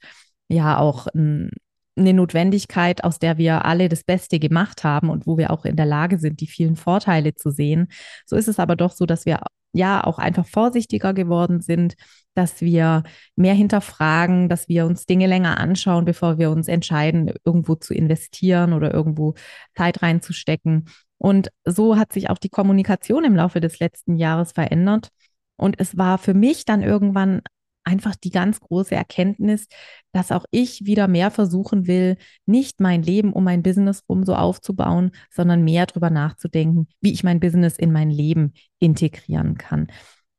ja 0.47 0.79
auch 0.79 1.07
ein 1.07 1.51
eine 1.99 2.13
Notwendigkeit, 2.13 3.03
aus 3.03 3.19
der 3.19 3.37
wir 3.37 3.65
alle 3.65 3.89
das 3.89 4.03
Beste 4.03 4.39
gemacht 4.39 4.83
haben 4.83 5.09
und 5.09 5.27
wo 5.27 5.37
wir 5.37 5.51
auch 5.51 5.65
in 5.65 5.75
der 5.75 5.85
Lage 5.85 6.19
sind, 6.19 6.39
die 6.41 6.47
vielen 6.47 6.75
Vorteile 6.75 7.35
zu 7.35 7.51
sehen. 7.51 7.87
So 8.25 8.35
ist 8.35 8.47
es 8.47 8.59
aber 8.59 8.75
doch 8.75 8.91
so, 8.91 9.05
dass 9.05 9.25
wir 9.25 9.39
ja 9.73 10.03
auch 10.03 10.17
einfach 10.19 10.45
vorsichtiger 10.47 11.13
geworden 11.13 11.61
sind, 11.61 11.95
dass 12.33 12.61
wir 12.61 13.03
mehr 13.35 13.53
hinterfragen, 13.53 14.49
dass 14.49 14.67
wir 14.67 14.85
uns 14.85 15.05
Dinge 15.05 15.27
länger 15.27 15.59
anschauen, 15.59 16.05
bevor 16.05 16.37
wir 16.37 16.51
uns 16.51 16.67
entscheiden, 16.67 17.31
irgendwo 17.45 17.75
zu 17.75 17.93
investieren 17.93 18.73
oder 18.73 18.93
irgendwo 18.93 19.35
Zeit 19.75 20.01
reinzustecken. 20.01 20.85
Und 21.17 21.49
so 21.65 21.97
hat 21.97 22.13
sich 22.13 22.29
auch 22.29 22.37
die 22.37 22.49
Kommunikation 22.49 23.25
im 23.25 23.35
Laufe 23.35 23.59
des 23.59 23.79
letzten 23.79 24.15
Jahres 24.15 24.53
verändert. 24.53 25.09
Und 25.57 25.79
es 25.79 25.97
war 25.97 26.17
für 26.17 26.33
mich 26.33 26.63
dann 26.65 26.81
irgendwann 26.81 27.41
einfach 27.89 28.15
die 28.15 28.29
ganz 28.29 28.59
große 28.59 28.93
Erkenntnis, 28.95 29.67
dass 30.11 30.31
auch 30.31 30.45
ich 30.51 30.85
wieder 30.85 31.07
mehr 31.07 31.31
versuchen 31.31 31.87
will, 31.87 32.17
nicht 32.45 32.79
mein 32.79 33.01
Leben 33.03 33.33
um 33.33 33.43
mein 33.43 33.63
Business 33.63 34.03
rum 34.07 34.23
so 34.23 34.35
aufzubauen, 34.35 35.11
sondern 35.31 35.63
mehr 35.63 35.87
darüber 35.87 36.09
nachzudenken, 36.09 36.87
wie 37.01 37.11
ich 37.11 37.23
mein 37.23 37.39
Business 37.39 37.77
in 37.77 37.91
mein 37.91 38.11
Leben 38.11 38.53
integrieren 38.79 39.57
kann. 39.57 39.87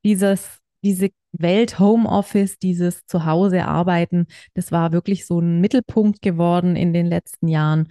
Dieses, 0.04 0.61
diese 0.83 1.11
Welt 1.33 1.78
Homeoffice, 1.78 2.59
dieses 2.59 3.04
Zuhause 3.07 3.64
arbeiten, 3.66 4.26
das 4.54 4.73
war 4.73 4.92
wirklich 4.92 5.26
so 5.26 5.40
ein 5.40 5.61
Mittelpunkt 5.61 6.23
geworden 6.23 6.76
in 6.76 6.92
den 6.92 7.07
letzten 7.07 7.49
Jahren. 7.49 7.88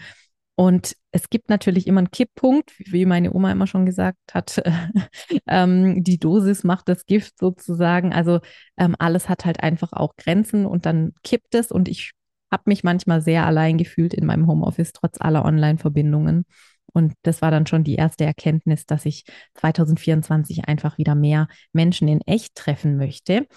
Und 0.59 0.97
es 1.13 1.29
gibt 1.29 1.47
natürlich 1.47 1.87
immer 1.87 1.99
einen 1.99 2.11
Kipppunkt, 2.11 2.73
wie 2.79 3.05
meine 3.05 3.31
Oma 3.33 3.49
immer 3.49 3.65
schon 3.65 3.85
gesagt 3.85 4.33
hat, 4.33 4.61
ähm, 5.47 6.03
die 6.03 6.19
Dosis 6.19 6.65
macht 6.65 6.89
das 6.89 7.05
Gift 7.05 7.39
sozusagen. 7.39 8.11
Also 8.11 8.41
ähm, 8.75 8.93
alles 8.99 9.29
hat 9.29 9.45
halt 9.45 9.63
einfach 9.63 9.93
auch 9.93 10.17
Grenzen 10.17 10.65
und 10.65 10.85
dann 10.85 11.13
kippt 11.23 11.55
es 11.55 11.71
und 11.71 11.87
ich 11.87 12.11
habe 12.51 12.63
mich 12.65 12.83
manchmal 12.83 13.21
sehr 13.21 13.45
allein 13.45 13.77
gefühlt 13.77 14.13
in 14.13 14.25
meinem 14.25 14.47
Homeoffice, 14.47 14.91
trotz 14.91 15.21
aller 15.21 15.45
Online-Verbindungen. 15.45 16.43
Und 16.87 17.13
das 17.21 17.41
war 17.41 17.51
dann 17.51 17.65
schon 17.65 17.85
die 17.85 17.95
erste 17.95 18.25
Erkenntnis, 18.25 18.85
dass 18.85 19.05
ich 19.05 19.23
2024 19.53 20.67
einfach 20.67 20.97
wieder 20.97 21.15
mehr 21.15 21.47
Menschen 21.71 22.09
in 22.09 22.19
echt 22.25 22.55
treffen 22.55 22.97
möchte. 22.97 23.47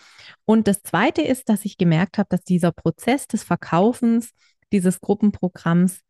Und 0.45 0.69
das 0.69 0.83
Zweite 0.85 1.23
ist, 1.23 1.49
dass 1.49 1.65
ich 1.65 1.79
gemerkt 1.79 2.19
habe, 2.19 2.29
dass 2.31 2.45
dieser 2.45 2.71
Prozess 2.71 3.27
des 3.27 3.43
Verkaufens 3.43 4.31
dieses 4.71 5.01
Gruppenprogramms 5.01 6.01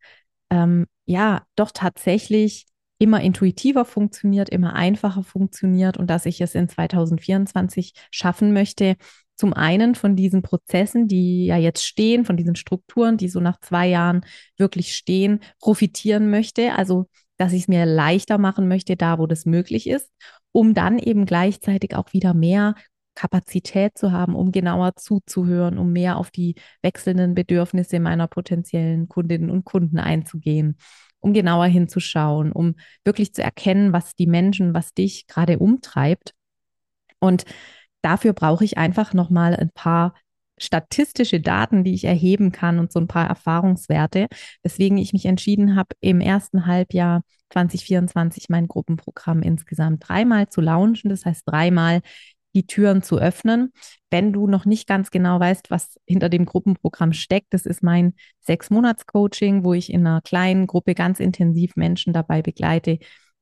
ähm, 0.49 0.85
ja 1.05 1.43
doch 1.55 1.71
tatsächlich 1.71 2.65
immer 2.99 3.21
intuitiver 3.21 3.85
funktioniert, 3.85 4.49
immer 4.49 4.73
einfacher 4.73 5.23
funktioniert 5.23 5.97
und 5.97 6.07
dass 6.09 6.25
ich 6.25 6.39
es 6.41 6.55
in 6.55 6.69
2024 6.69 7.93
schaffen 8.11 8.53
möchte, 8.53 8.95
zum 9.35 9.53
einen 9.53 9.95
von 9.95 10.15
diesen 10.15 10.41
Prozessen, 10.41 11.07
die 11.07 11.45
ja 11.45 11.57
jetzt 11.57 11.83
stehen, 11.83 12.23
von 12.23 12.37
diesen 12.37 12.55
Strukturen, 12.55 13.17
die 13.17 13.29
so 13.29 13.39
nach 13.39 13.59
zwei 13.59 13.87
Jahren 13.87 14.21
wirklich 14.57 14.95
stehen, 14.95 15.39
profitieren 15.59 16.29
möchte. 16.29 16.73
Also, 16.75 17.07
dass 17.37 17.51
ich 17.51 17.63
es 17.63 17.67
mir 17.67 17.85
leichter 17.85 18.37
machen 18.37 18.67
möchte, 18.67 18.95
da 18.95 19.17
wo 19.17 19.25
das 19.25 19.45
möglich 19.45 19.87
ist, 19.87 20.09
um 20.51 20.73
dann 20.73 20.99
eben 20.99 21.25
gleichzeitig 21.25 21.95
auch 21.95 22.13
wieder 22.13 22.33
mehr 22.33 22.75
Kapazität 23.15 23.97
zu 23.97 24.11
haben, 24.11 24.35
um 24.35 24.51
genauer 24.51 24.95
zuzuhören, 24.95 25.77
um 25.77 25.91
mehr 25.91 26.17
auf 26.17 26.31
die 26.31 26.55
wechselnden 26.81 27.35
Bedürfnisse 27.35 27.99
meiner 27.99 28.27
potenziellen 28.27 29.07
Kundinnen 29.07 29.49
und 29.49 29.65
Kunden 29.65 29.99
einzugehen, 29.99 30.77
um 31.19 31.33
genauer 31.33 31.65
hinzuschauen, 31.65 32.51
um 32.51 32.75
wirklich 33.05 33.33
zu 33.33 33.43
erkennen, 33.43 33.93
was 33.93 34.15
die 34.15 34.27
Menschen, 34.27 34.73
was 34.73 34.93
dich 34.93 35.27
gerade 35.27 35.59
umtreibt. 35.59 36.33
Und 37.19 37.45
dafür 38.01 38.33
brauche 38.33 38.65
ich 38.65 38.77
einfach 38.77 39.13
nochmal 39.13 39.55
ein 39.55 39.69
paar 39.73 40.13
statistische 40.57 41.39
Daten, 41.39 41.83
die 41.83 41.93
ich 41.93 42.05
erheben 42.05 42.51
kann 42.51 42.79
und 42.79 42.91
so 42.91 42.99
ein 42.99 43.07
paar 43.07 43.27
Erfahrungswerte, 43.27 44.27
weswegen 44.61 44.97
ich 44.97 45.13
mich 45.13 45.25
entschieden 45.25 45.75
habe, 45.75 45.95
im 45.99 46.21
ersten 46.21 46.65
Halbjahr 46.65 47.23
2024 47.51 48.49
mein 48.49 48.67
Gruppenprogramm 48.67 49.41
insgesamt 49.41 50.07
dreimal 50.07 50.49
zu 50.49 50.61
launchen. 50.61 51.09
Das 51.09 51.25
heißt, 51.25 51.43
dreimal 51.45 52.01
die 52.53 52.67
Türen 52.67 53.01
zu 53.01 53.17
öffnen. 53.17 53.71
Wenn 54.09 54.31
du 54.33 54.47
noch 54.47 54.65
nicht 54.65 54.87
ganz 54.87 55.11
genau 55.11 55.39
weißt, 55.39 55.71
was 55.71 55.99
hinter 56.05 56.29
dem 56.29 56.45
Gruppenprogramm 56.45 57.13
steckt, 57.13 57.53
das 57.53 57.65
ist 57.65 57.83
mein 57.83 58.13
Sechs-Monats-Coaching, 58.41 59.63
wo 59.63 59.73
ich 59.73 59.91
in 59.91 60.05
einer 60.05 60.21
kleinen 60.21 60.67
Gruppe 60.67 60.93
ganz 60.93 61.19
intensiv 61.19 61.75
Menschen 61.75 62.13
dabei 62.13 62.41
begleite, 62.41 62.99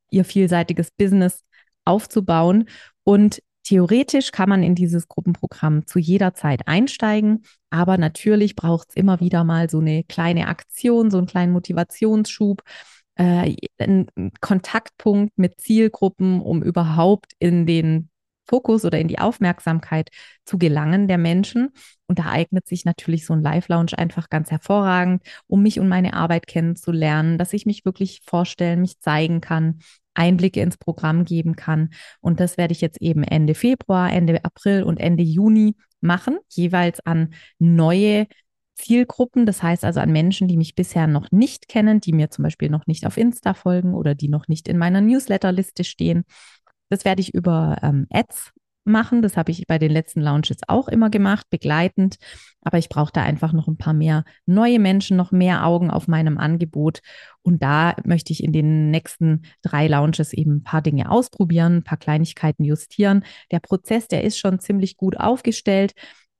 ihr 0.10 0.26
vielseitiges 0.26 0.92
Business 0.92 1.44
aufzubauen. 1.86 2.66
Und 3.04 3.42
theoretisch 3.64 4.32
kann 4.32 4.50
man 4.50 4.64
in 4.64 4.76
dieses 4.76 5.08
Gruppenprogramm 5.08 5.88
zu 5.88 6.00
jeder 6.00 6.34
Zeit 6.34 6.68
einsteigen, 6.68 7.44
aber 7.70 7.98
natürlich 7.98 8.56
braucht 8.56 8.90
es 8.90 8.96
immer 8.96 9.20
wieder 9.20 9.44
mal 9.44 9.70
so 9.70 9.80
eine 9.80 10.04
kleine 10.04 10.48
Aktion, 10.48 11.12
so 11.12 11.18
einen 11.18 11.28
kleinen 11.28 11.54
Motivationsschub. 11.54 12.62
Äh, 13.16 13.56
einen 13.78 14.08
Kontaktpunkt 14.40 15.38
mit 15.38 15.60
Zielgruppen, 15.60 16.42
um 16.42 16.64
überhaupt 16.64 17.34
in 17.40 17.66
den 17.66 18.11
Fokus 18.52 18.84
oder 18.84 19.00
in 19.00 19.08
die 19.08 19.20
Aufmerksamkeit 19.20 20.10
zu 20.44 20.58
gelangen 20.58 21.08
der 21.08 21.18
Menschen. 21.18 21.70
Und 22.08 22.20
da 22.20 22.26
eignet 22.26 22.68
sich 22.68 22.84
natürlich 22.84 23.26
so 23.26 23.32
ein 23.34 23.42
Live-Lounge 23.42 23.98
einfach 23.98 24.30
ganz 24.30 24.52
hervorragend, 24.52 25.24
um 25.48 25.64
mich 25.64 25.80
und 25.80 25.88
meine 25.88 26.14
Arbeit 26.14 26.48
kennenzulernen, 26.48 27.38
dass 27.38 27.54
ich 27.54 27.66
mich 27.66 27.86
wirklich 27.86 28.22
vorstellen, 28.26 28.82
mich 28.82 29.00
zeigen 29.00 29.40
kann, 29.40 29.80
Einblicke 30.14 30.60
ins 30.60 30.78
Programm 30.78 31.24
geben 31.24 31.56
kann. 31.56 31.92
Und 32.20 32.42
das 32.42 32.58
werde 32.58 32.74
ich 32.74 32.82
jetzt 32.82 33.02
eben 33.02 33.24
Ende 33.24 33.56
Februar, 33.56 34.12
Ende 34.12 34.44
April 34.44 34.84
und 34.84 35.00
Ende 35.00 35.24
Juni 35.24 35.78
machen, 36.02 36.38
jeweils 36.50 37.00
an 37.06 37.34
neue 37.58 38.28
Zielgruppen, 38.76 39.46
das 39.46 39.62
heißt 39.64 39.86
also 39.86 40.00
an 40.00 40.12
Menschen, 40.12 40.48
die 40.48 40.58
mich 40.58 40.76
bisher 40.76 41.08
noch 41.08 41.32
nicht 41.32 41.68
kennen, 41.68 42.02
die 42.02 42.14
mir 42.14 42.30
zum 42.30 42.44
Beispiel 42.44 42.70
noch 42.70 42.88
nicht 42.88 43.06
auf 43.06 43.18
Insta 43.18 43.54
folgen 43.54 43.94
oder 43.94 44.16
die 44.16 44.28
noch 44.28 44.48
nicht 44.48 44.68
in 44.68 44.78
meiner 44.78 45.02
Newsletterliste 45.02 45.84
stehen. 45.84 46.24
Das 46.92 47.06
werde 47.06 47.22
ich 47.22 47.34
über 47.34 47.78
ähm, 47.82 48.06
Ads 48.12 48.52
machen. 48.84 49.22
Das 49.22 49.38
habe 49.38 49.52
ich 49.52 49.66
bei 49.66 49.78
den 49.78 49.92
letzten 49.92 50.20
Launches 50.22 50.58
auch 50.68 50.88
immer 50.88 51.10
gemacht, 51.10 51.48
begleitend. 51.50 52.18
Aber 52.62 52.78
ich 52.78 52.90
brauche 52.90 53.14
da 53.14 53.24
einfach 53.24 53.54
noch 53.54 53.68
ein 53.68 53.78
paar 53.78 53.94
mehr 53.94 54.26
neue 54.46 54.78
Menschen, 54.78 55.16
noch 55.18 55.32
mehr 55.32 55.66
Augen 55.66 55.90
auf 55.90 56.08
meinem 56.08 56.38
Angebot. 56.38 57.00
Und 57.44 57.64
da 57.64 57.96
möchte 58.04 58.34
ich 58.34 58.44
in 58.44 58.52
den 58.52 58.92
nächsten 58.92 59.44
drei 59.62 59.88
Launches 59.88 60.34
eben 60.34 60.58
ein 60.58 60.64
paar 60.64 60.82
Dinge 60.82 61.10
ausprobieren, 61.10 61.78
ein 61.78 61.84
paar 61.84 61.98
Kleinigkeiten 61.98 62.66
justieren. 62.66 63.24
Der 63.52 63.60
Prozess, 63.60 64.08
der 64.08 64.24
ist 64.24 64.38
schon 64.38 64.60
ziemlich 64.60 64.98
gut 64.98 65.18
aufgestellt. 65.18 65.94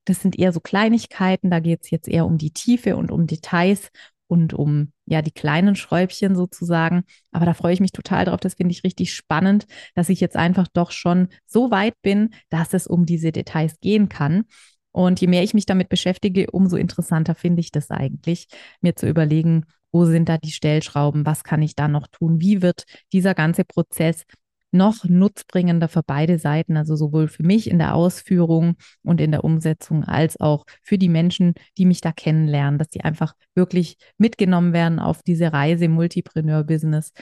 Das 0.04 0.20
sind 0.20 0.38
eher 0.38 0.52
so 0.52 0.60
Kleinigkeiten. 0.60 1.50
Da 1.50 1.60
geht 1.60 1.84
es 1.84 1.90
jetzt 1.90 2.08
eher 2.08 2.26
um 2.26 2.36
die 2.36 2.52
Tiefe 2.52 2.96
und 2.96 3.10
um 3.10 3.26
Details 3.26 3.90
und 4.32 4.54
um 4.54 4.92
ja 5.04 5.20
die 5.20 5.30
kleinen 5.30 5.76
Schräubchen 5.76 6.34
sozusagen. 6.34 7.04
Aber 7.32 7.44
da 7.44 7.52
freue 7.52 7.74
ich 7.74 7.80
mich 7.80 7.92
total 7.92 8.24
drauf. 8.24 8.40
Das 8.40 8.54
finde 8.54 8.72
ich 8.72 8.82
richtig 8.82 9.12
spannend, 9.12 9.66
dass 9.94 10.08
ich 10.08 10.20
jetzt 10.20 10.36
einfach 10.36 10.68
doch 10.72 10.90
schon 10.90 11.28
so 11.44 11.70
weit 11.70 11.92
bin, 12.00 12.30
dass 12.48 12.72
es 12.72 12.86
um 12.86 13.04
diese 13.04 13.30
Details 13.30 13.78
gehen 13.82 14.08
kann. 14.08 14.44
Und 14.90 15.20
je 15.20 15.26
mehr 15.26 15.42
ich 15.42 15.52
mich 15.52 15.66
damit 15.66 15.90
beschäftige, 15.90 16.50
umso 16.50 16.76
interessanter 16.76 17.34
finde 17.34 17.60
ich 17.60 17.72
das 17.72 17.90
eigentlich, 17.90 18.46
mir 18.80 18.96
zu 18.96 19.06
überlegen, 19.06 19.66
wo 19.90 20.06
sind 20.06 20.30
da 20.30 20.38
die 20.38 20.50
Stellschrauben, 20.50 21.26
was 21.26 21.44
kann 21.44 21.60
ich 21.60 21.76
da 21.76 21.86
noch 21.86 22.06
tun, 22.06 22.40
wie 22.40 22.62
wird 22.62 22.84
dieser 23.12 23.34
ganze 23.34 23.64
Prozess 23.64 24.24
noch 24.72 25.04
nutzbringender 25.04 25.88
für 25.88 26.02
beide 26.02 26.38
Seiten, 26.38 26.76
also 26.76 26.96
sowohl 26.96 27.28
für 27.28 27.42
mich 27.42 27.70
in 27.70 27.78
der 27.78 27.94
Ausführung 27.94 28.76
und 29.02 29.20
in 29.20 29.30
der 29.30 29.44
Umsetzung 29.44 30.02
als 30.02 30.40
auch 30.40 30.64
für 30.82 30.98
die 30.98 31.10
Menschen, 31.10 31.54
die 31.78 31.84
mich 31.84 32.00
da 32.00 32.10
kennenlernen, 32.10 32.78
dass 32.78 32.88
sie 32.90 33.02
einfach 33.02 33.34
wirklich 33.54 33.96
mitgenommen 34.16 34.72
werden 34.72 34.98
auf 34.98 35.22
diese 35.22 35.52
Reise 35.52 35.88
Multipreneur-Business, 35.88 37.12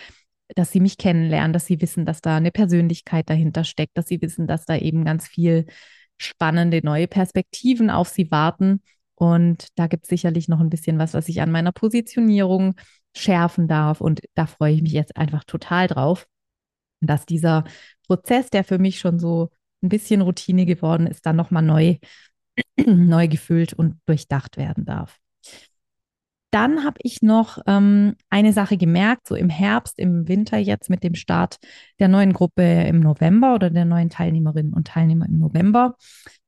dass 0.54 0.70
sie 0.70 0.80
mich 0.80 0.96
kennenlernen, 0.96 1.52
dass 1.52 1.66
sie 1.66 1.80
wissen, 1.80 2.06
dass 2.06 2.20
da 2.20 2.36
eine 2.36 2.52
Persönlichkeit 2.52 3.28
dahinter 3.28 3.64
steckt, 3.64 3.96
dass 3.96 4.06
sie 4.06 4.22
wissen, 4.22 4.46
dass 4.46 4.64
da 4.64 4.76
eben 4.76 5.04
ganz 5.04 5.26
viel 5.26 5.66
spannende 6.18 6.80
neue 6.84 7.08
Perspektiven 7.08 7.90
auf 7.90 8.08
sie 8.08 8.30
warten. 8.30 8.82
Und 9.16 9.68
da 9.74 9.86
gibt 9.86 10.04
es 10.04 10.10
sicherlich 10.10 10.48
noch 10.48 10.60
ein 10.60 10.70
bisschen 10.70 10.98
was, 10.98 11.14
was 11.14 11.28
ich 11.28 11.42
an 11.42 11.50
meiner 11.50 11.72
Positionierung 11.72 12.74
schärfen 13.16 13.68
darf. 13.68 14.00
Und 14.00 14.20
da 14.34 14.46
freue 14.46 14.72
ich 14.72 14.82
mich 14.82 14.92
jetzt 14.92 15.16
einfach 15.16 15.44
total 15.44 15.88
drauf 15.88 16.26
dass 17.00 17.26
dieser 17.26 17.64
Prozess, 18.06 18.50
der 18.50 18.64
für 18.64 18.78
mich 18.78 18.98
schon 18.98 19.18
so 19.18 19.50
ein 19.82 19.88
bisschen 19.88 20.20
Routine 20.20 20.66
geworden 20.66 21.06
ist, 21.06 21.24
dann 21.26 21.36
nochmal 21.36 21.62
neu, 21.62 21.96
neu 22.86 23.28
gefüllt 23.28 23.72
und 23.72 24.00
durchdacht 24.06 24.56
werden 24.56 24.84
darf. 24.84 25.18
Dann 26.52 26.84
habe 26.84 26.98
ich 27.02 27.22
noch 27.22 27.58
ähm, 27.66 28.16
eine 28.28 28.52
Sache 28.52 28.76
gemerkt, 28.76 29.28
so 29.28 29.36
im 29.36 29.48
Herbst, 29.48 29.98
im 30.00 30.26
Winter 30.26 30.58
jetzt 30.58 30.90
mit 30.90 31.04
dem 31.04 31.14
Start 31.14 31.58
der 32.00 32.08
neuen 32.08 32.32
Gruppe 32.32 32.62
im 32.88 32.98
November 32.98 33.54
oder 33.54 33.70
der 33.70 33.84
neuen 33.84 34.10
Teilnehmerinnen 34.10 34.72
und 34.72 34.88
Teilnehmer 34.88 35.26
im 35.26 35.38
November. 35.38 35.94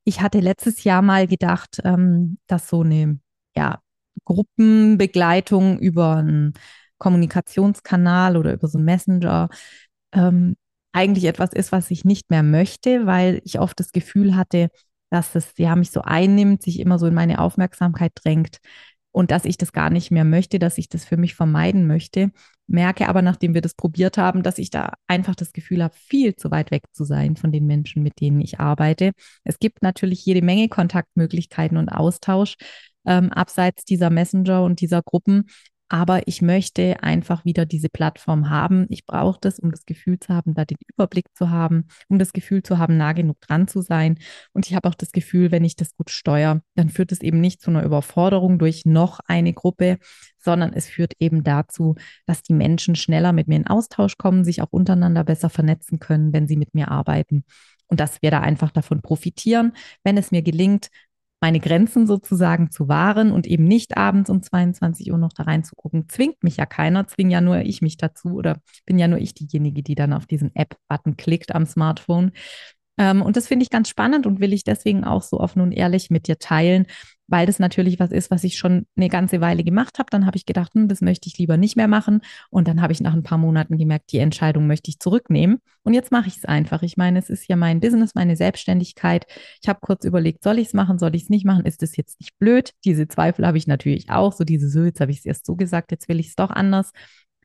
Ich 0.03 0.21
hatte 0.21 0.41
letztes 0.41 0.83
Jahr 0.83 1.03
mal 1.03 1.29
gedacht, 1.29 1.81
ähm, 1.85 2.39
dass 2.49 2.69
so 2.69 2.83
eine 2.83 3.21
ja, 3.57 3.81
Gruppenbegleitung 4.25 5.79
über 5.79 6.17
einen 6.17 6.55
Kommunikationskanal 6.99 8.37
oder 8.37 8.53
über 8.55 8.67
so 8.67 8.79
einen 8.79 8.85
Messenger 8.85 9.49
ähm, 10.13 10.55
eigentlich 10.93 11.25
etwas 11.25 11.53
ist, 11.53 11.73
was 11.73 11.91
ich 11.91 12.05
nicht 12.05 12.31
mehr 12.31 12.43
möchte, 12.43 13.07
weil 13.07 13.41
ich 13.45 13.59
oft 13.59 13.79
das 13.81 13.93
Gefühl 13.93 14.37
hatte, 14.37 14.69
dass 15.11 15.35
es 15.35 15.53
ja 15.59 15.77
mich 15.77 15.91
so 15.91 16.03
einnimmt, 16.03 16.63
sich 16.63 16.81
immer 16.81 16.99
so 16.99 17.07
in 17.07 17.15
meine 17.15 17.39
Aufmerksamkeit 17.39 18.13
drängt 18.15 18.59
und 19.11 19.31
dass 19.31 19.45
ich 19.45 19.59
das 19.59 19.73
gar 19.73 19.91
nicht 19.91 20.11
mehr 20.11 20.25
möchte, 20.25 20.59
dass 20.59 20.79
ich 20.79 20.89
das 20.89 21.05
für 21.05 21.17
mich 21.17 21.35
vermeiden 21.35 21.87
möchte. 21.87 22.31
Merke 22.67 23.09
aber, 23.09 23.21
nachdem 23.21 23.53
wir 23.53 23.61
das 23.61 23.75
probiert 23.75 24.17
haben, 24.17 24.43
dass 24.43 24.59
ich 24.59 24.71
da 24.71 24.95
einfach 25.07 25.35
das 25.35 25.53
Gefühl 25.53 25.83
habe, 25.83 25.95
viel 25.95 26.35
zu 26.35 26.51
weit 26.51 26.71
weg 26.71 26.85
zu 26.93 27.05
sein 27.05 27.37
von 27.37 27.53
den 27.53 27.67
Menschen, 27.67 28.03
mit 28.03 28.21
denen 28.21 28.41
ich 28.41 28.59
arbeite. 28.59 29.13
Es 29.45 29.59
gibt 29.59 29.83
natürlich 29.83 30.25
jede 30.25 30.43
Menge 30.43 30.69
Kontaktmöglichkeiten 30.69 31.77
und 31.77 31.91
Austausch 31.91 32.57
ähm, 33.05 33.31
abseits 33.33 33.85
dieser 33.85 34.11
Messenger 34.11 34.63
und 34.63 34.81
dieser 34.81 35.03
Gruppen. 35.03 35.45
Aber 35.93 36.27
ich 36.27 36.41
möchte 36.41 37.03
einfach 37.03 37.45
wieder 37.45 37.67
diese 37.67 37.91
Plattform 37.91 38.49
haben. 38.49 38.87
Ich 38.89 39.05
brauche 39.05 39.39
das, 39.43 39.59
um 39.59 39.71
das 39.71 39.85
Gefühl 39.85 40.19
zu 40.19 40.33
haben, 40.33 40.55
da 40.55 40.65
den 40.65 40.79
Überblick 40.89 41.27
zu 41.35 41.51
haben, 41.51 41.87
um 42.09 42.19
das 42.19 42.33
Gefühl 42.33 42.63
zu 42.63 42.79
haben, 42.79 42.97
nah 42.97 43.13
genug 43.13 43.39
dran 43.43 43.69
zu 43.69 43.83
sein. 43.83 44.19
Und 44.55 44.67
ich 44.67 44.75
habe 44.75 44.89
auch 44.89 44.95
das 44.95 45.13
Gefühl, 45.13 45.51
wenn 45.51 45.67
ich 45.67 45.77
das 45.77 45.95
gut 45.95 46.09
steuere, 46.09 46.63
dann 46.77 46.89
führt 46.89 47.13
es 47.13 47.21
eben 47.21 47.43
nicht 47.43 47.61
zu 47.61 47.69
einer 47.69 47.83
Überforderung 47.83 48.59
durch 48.59 48.87
noch 48.87 49.21
eine 49.27 49.53
Gruppe, 49.53 49.99
sondern 50.39 50.73
es 50.73 50.89
führt 50.89 51.13
eben 51.19 51.45
dazu, 51.45 51.97
dass 52.25 52.43
die 52.43 52.55
Menschen 52.55 52.97
schneller 52.97 53.35
mit 53.35 53.47
mir 53.47 53.57
in 53.57 53.67
Austausch 53.67 54.17
kommen, 54.17 54.45
sich 54.45 54.63
auch 54.63 54.71
untereinander 54.71 55.25
besser 55.25 55.51
vernetzen 55.51 55.99
können, 55.99 56.33
wenn 56.33 56.49
sie 56.49 56.57
mit 56.57 56.73
mir 56.73 56.91
arbeiten. 56.91 57.45
Und 57.87 58.01
dass 58.01 58.23
wir 58.23 58.31
da 58.31 58.41
einfach 58.41 58.71
davon 58.71 59.03
profitieren, 59.03 59.73
wenn 60.05 60.17
es 60.17 60.31
mir 60.31 60.41
gelingt, 60.41 60.89
meine 61.43 61.59
Grenzen 61.59 62.07
sozusagen 62.07 62.71
zu 62.71 62.89
wahren 62.89 63.33
und 63.33 63.49
eben 63.49 63.65
nicht 63.65 63.97
abends 63.97 64.31
um 64.31 64.43
22 64.43 65.11
Uhr 65.11 65.19
noch 65.19 65.33
da 65.33 65.43
reinzugucken. 65.43 66.09
Zwingt 66.09 66.43
mich 66.45 66.57
ja 66.57 66.67
keiner, 66.67 67.09
zwingt 67.09 67.33
ja 67.33 67.41
nur 67.41 67.59
ich 67.63 67.83
mich 67.83 67.97
dazu 67.97 68.29
oder 68.29 68.61
bin 68.87 68.97
ja 68.97 69.09
nur 69.09 69.19
ich 69.19 69.35
diejenige, 69.35 69.83
die 69.83 69.97
dann 69.97 70.13
auf 70.13 70.25
diesen 70.25 70.55
App-Button 70.55 71.17
klickt 71.17 71.53
am 71.53 71.67
Smartphone. 71.67 72.31
Ähm, 72.99 73.23
und 73.23 73.37
das 73.37 73.49
finde 73.49 73.63
ich 73.63 73.71
ganz 73.71 73.89
spannend 73.89 74.27
und 74.27 74.41
will 74.41 74.53
ich 74.53 74.65
deswegen 74.65 75.05
auch 75.05 75.23
so 75.23 75.41
offen 75.41 75.63
und 75.63 75.73
ehrlich 75.73 76.11
mit 76.11 76.29
dir 76.29 76.39
teilen, 76.39 76.87
weil 77.27 77.47
das 77.47 77.59
natürlich 77.59 77.99
was 77.99 78.11
ist, 78.11 78.31
was 78.31 78.45
ich 78.45 78.59
schon 78.59 78.87
eine 78.95 79.09
ganze 79.09 79.41
Weile 79.41 79.65
gemacht 79.65 79.99
habe. 79.99 80.11
Dann 80.11 80.27
habe 80.27 80.37
ich 80.37 80.45
gedacht, 80.45 80.75
hm, 80.75 80.89
das 80.89 81.01
möchte 81.01 81.29
ich 81.29 81.39
lieber 81.39 81.57
nicht 81.57 81.77
mehr 81.77 81.89
machen. 81.89 82.21
Und 82.51 82.69
dann 82.69 82.83
habe 82.83 82.93
ich 82.93 83.01
nach 83.01 83.15
ein 83.15 83.23
paar 83.23 83.39
Monaten 83.39 83.79
gemerkt, 83.79 84.13
die 84.13 84.19
Entscheidung 84.19 84.67
möchte 84.67 84.91
ich 84.91 84.99
zurücknehmen. 84.99 85.59
Und 85.83 85.95
jetzt 85.95 86.13
mache 86.13 86.29
ich 86.29 86.37
es 86.37 86.45
einfach. 86.45 86.83
Ich 86.83 86.99
meine, 86.99 87.19
es 87.19 87.31
ist 87.31 87.49
ja 87.49 87.57
mein 87.57 87.81
Business, 87.81 88.15
meine 88.15 88.37
Selbstständigkeit. 88.37 89.25
Ich 89.63 89.69
habe 89.69 89.81
kurz 89.81 90.05
überlegt, 90.05 90.45
soll 90.45 90.59
ich 90.59 90.69
es 90.69 90.75
machen, 90.75 90.99
soll 90.99 91.15
ich 91.15 91.23
es 91.25 91.31
nicht 91.31 91.47
machen? 91.47 91.65
Ist 91.65 91.83
es 91.83 91.97
jetzt 91.97 92.21
nicht 92.21 92.39
blöd? 92.39 92.73
Diese 92.85 93.09
Zweifel 93.09 93.47
habe 93.47 93.57
ich 93.57 93.67
natürlich 93.67 94.11
auch. 94.11 94.35
So 94.35 94.45
diese, 94.45 94.69
so, 94.69 94.85
jetzt 94.85 95.01
habe 95.01 95.13
ich 95.13 95.21
es 95.21 95.25
erst 95.25 95.47
so 95.47 95.57
gesagt, 95.57 95.91
jetzt 95.91 96.09
will 96.09 96.21
ich 96.21 96.29
es 96.29 96.37
doch 96.37 96.51
anders. 96.51 96.93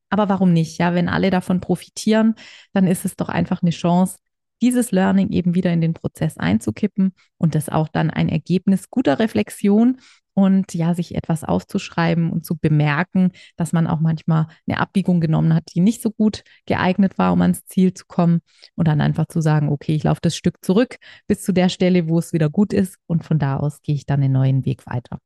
Aber 0.10 0.30
warum 0.30 0.54
nicht? 0.54 0.78
Ja, 0.78 0.94
wenn 0.94 1.10
alle 1.10 1.30
davon 1.30 1.62
profitieren, 1.62 2.36
dann 2.74 2.88
ist 2.88 3.06
es 3.06 3.16
doch 3.16 3.30
einfach 3.30 3.62
eine 3.62 3.72
Chance, 3.72 4.18
dieses 4.62 4.92
Learning 4.92 5.30
eben 5.30 5.56
wieder 5.56 5.72
in 5.72 5.82
den 5.82 5.94
Prozess 5.94 6.38
einzukippen 6.38 7.14
und 7.38 7.56
das 7.56 7.70
auch 7.70 7.88
dann 7.88 8.10
ein 8.10 8.30
Ergebnis 8.30 8.90
guter 8.90 9.20
Reflexion 9.20 9.98
und 10.34 10.76
ja, 10.76 10.94
sich 10.94 11.16
etwas 11.16 11.44
aufzuschreiben 11.44 12.32
und 12.32 12.46
zu 12.46 12.56
bemerken, 12.56 13.32
dass 13.56 13.74
man 13.74 13.88
auch 13.88 14.00
manchmal 14.00 14.46
eine 14.68 14.80
Abbiegung 14.80 15.20
genommen 15.20 15.52
hat, 15.54 15.64
die 15.74 15.80
nicht 15.80 16.02
so 16.02 16.12
gut 16.12 16.44
geeignet 16.68 17.18
war, 17.18 17.34
um 17.34 17.42
ans 17.42 17.66
Ziel 17.66 17.94
zu 17.96 18.06
kommen 18.08 18.42
und 18.76 18.88
dann 18.88 19.02
einfach 19.02 19.26
zu 19.28 19.42
sagen, 19.42 19.70
okay, 19.70 19.96
ich 19.96 20.04
laufe 20.04 20.22
das 20.22 20.36
Stück 20.36 20.64
zurück 20.64 20.98
bis 21.26 21.42
zu 21.42 21.54
der 21.54 21.70
Stelle, 21.70 22.08
wo 22.08 22.20
es 22.20 22.34
wieder 22.34 22.52
gut 22.52 22.72
ist 22.72 22.98
und 23.08 23.24
von 23.26 23.40
da 23.40 23.58
aus 23.58 23.82
gehe 23.82 23.96
ich 23.96 24.06
dann 24.06 24.22
den 24.22 24.32
neuen 24.34 24.64
Weg 24.64 24.86
weiter. 24.86 25.20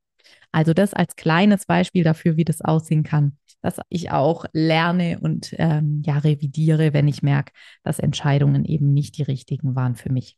Also 0.51 0.73
das 0.73 0.93
als 0.93 1.15
kleines 1.15 1.65
Beispiel 1.65 2.03
dafür, 2.03 2.37
wie 2.37 2.45
das 2.45 2.61
aussehen 2.61 3.03
kann, 3.03 3.37
dass 3.61 3.79
ich 3.89 4.11
auch 4.11 4.45
lerne 4.53 5.19
und 5.19 5.53
ähm, 5.57 6.01
ja 6.05 6.17
revidiere, 6.17 6.93
wenn 6.93 7.07
ich 7.07 7.23
merke, 7.23 7.53
dass 7.83 7.99
Entscheidungen 7.99 8.65
eben 8.65 8.93
nicht 8.93 9.17
die 9.17 9.23
richtigen 9.23 9.75
waren 9.75 9.95
für 9.95 10.11
mich. 10.11 10.37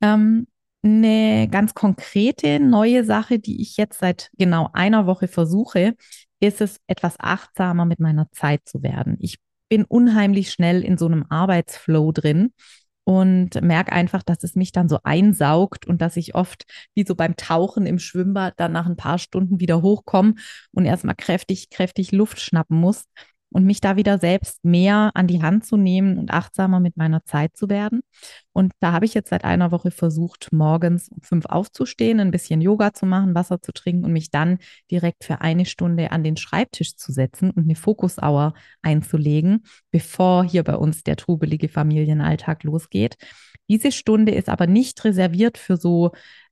Ähm, 0.00 0.46
eine 0.82 1.48
ganz 1.50 1.74
konkrete 1.74 2.58
neue 2.60 3.04
Sache, 3.04 3.38
die 3.38 3.60
ich 3.60 3.76
jetzt 3.76 3.98
seit 3.98 4.30
genau 4.38 4.70
einer 4.72 5.06
Woche 5.06 5.28
versuche, 5.28 5.94
ist 6.40 6.60
es, 6.60 6.80
etwas 6.86 7.16
achtsamer 7.18 7.84
mit 7.84 8.00
meiner 8.00 8.30
Zeit 8.32 8.62
zu 8.64 8.82
werden. 8.82 9.16
Ich 9.20 9.38
bin 9.68 9.84
unheimlich 9.84 10.50
schnell 10.50 10.82
in 10.82 10.96
so 10.96 11.06
einem 11.06 11.26
Arbeitsflow 11.28 12.12
drin 12.12 12.52
und 13.04 13.60
merke 13.62 13.92
einfach, 13.92 14.22
dass 14.22 14.44
es 14.44 14.54
mich 14.54 14.72
dann 14.72 14.88
so 14.88 14.98
einsaugt 15.02 15.86
und 15.86 16.00
dass 16.00 16.16
ich 16.16 16.34
oft 16.34 16.64
wie 16.94 17.04
so 17.06 17.14
beim 17.14 17.36
Tauchen 17.36 17.86
im 17.86 17.98
Schwimmbad 17.98 18.54
dann 18.58 18.72
nach 18.72 18.86
ein 18.86 18.96
paar 18.96 19.18
Stunden 19.18 19.60
wieder 19.60 19.82
hochkomme 19.82 20.34
und 20.72 20.84
erstmal 20.84 21.16
kräftig, 21.16 21.70
kräftig 21.70 22.12
Luft 22.12 22.40
schnappen 22.40 22.78
muss 22.78 23.04
und 23.52 23.64
mich 23.64 23.80
da 23.80 23.96
wieder 23.96 24.18
selbst 24.18 24.64
mehr 24.64 25.10
an 25.14 25.26
die 25.26 25.42
Hand 25.42 25.66
zu 25.66 25.76
nehmen 25.76 26.18
und 26.18 26.30
achtsamer 26.32 26.80
mit 26.80 26.96
meiner 26.96 27.24
Zeit 27.24 27.56
zu 27.56 27.68
werden. 27.68 28.00
Und 28.52 28.72
da 28.80 28.92
habe 28.92 29.04
ich 29.04 29.14
jetzt 29.14 29.30
seit 29.30 29.44
einer 29.44 29.70
Woche 29.70 29.90
versucht, 29.90 30.52
morgens 30.52 31.08
um 31.08 31.20
fünf 31.20 31.46
aufzustehen, 31.46 32.20
ein 32.20 32.30
bisschen 32.30 32.60
Yoga 32.60 32.92
zu 32.92 33.06
machen, 33.06 33.34
Wasser 33.34 33.60
zu 33.60 33.72
trinken 33.72 34.04
und 34.04 34.12
mich 34.12 34.30
dann 34.30 34.58
direkt 34.90 35.24
für 35.24 35.40
eine 35.40 35.66
Stunde 35.66 36.10
an 36.12 36.24
den 36.24 36.36
Schreibtisch 36.36 36.96
zu 36.96 37.12
setzen 37.12 37.50
und 37.50 37.64
eine 37.64 37.76
Fokusauer 37.76 38.54
einzulegen, 38.82 39.64
bevor 39.90 40.44
hier 40.44 40.64
bei 40.64 40.76
uns 40.76 41.02
der 41.02 41.16
trubelige 41.16 41.68
Familienalltag 41.68 42.64
losgeht. 42.64 43.16
Diese 43.68 43.92
Stunde 43.92 44.32
ist 44.32 44.48
aber 44.48 44.66
nicht 44.66 45.04
reserviert 45.04 45.56
für 45.56 45.76
so 45.76 46.10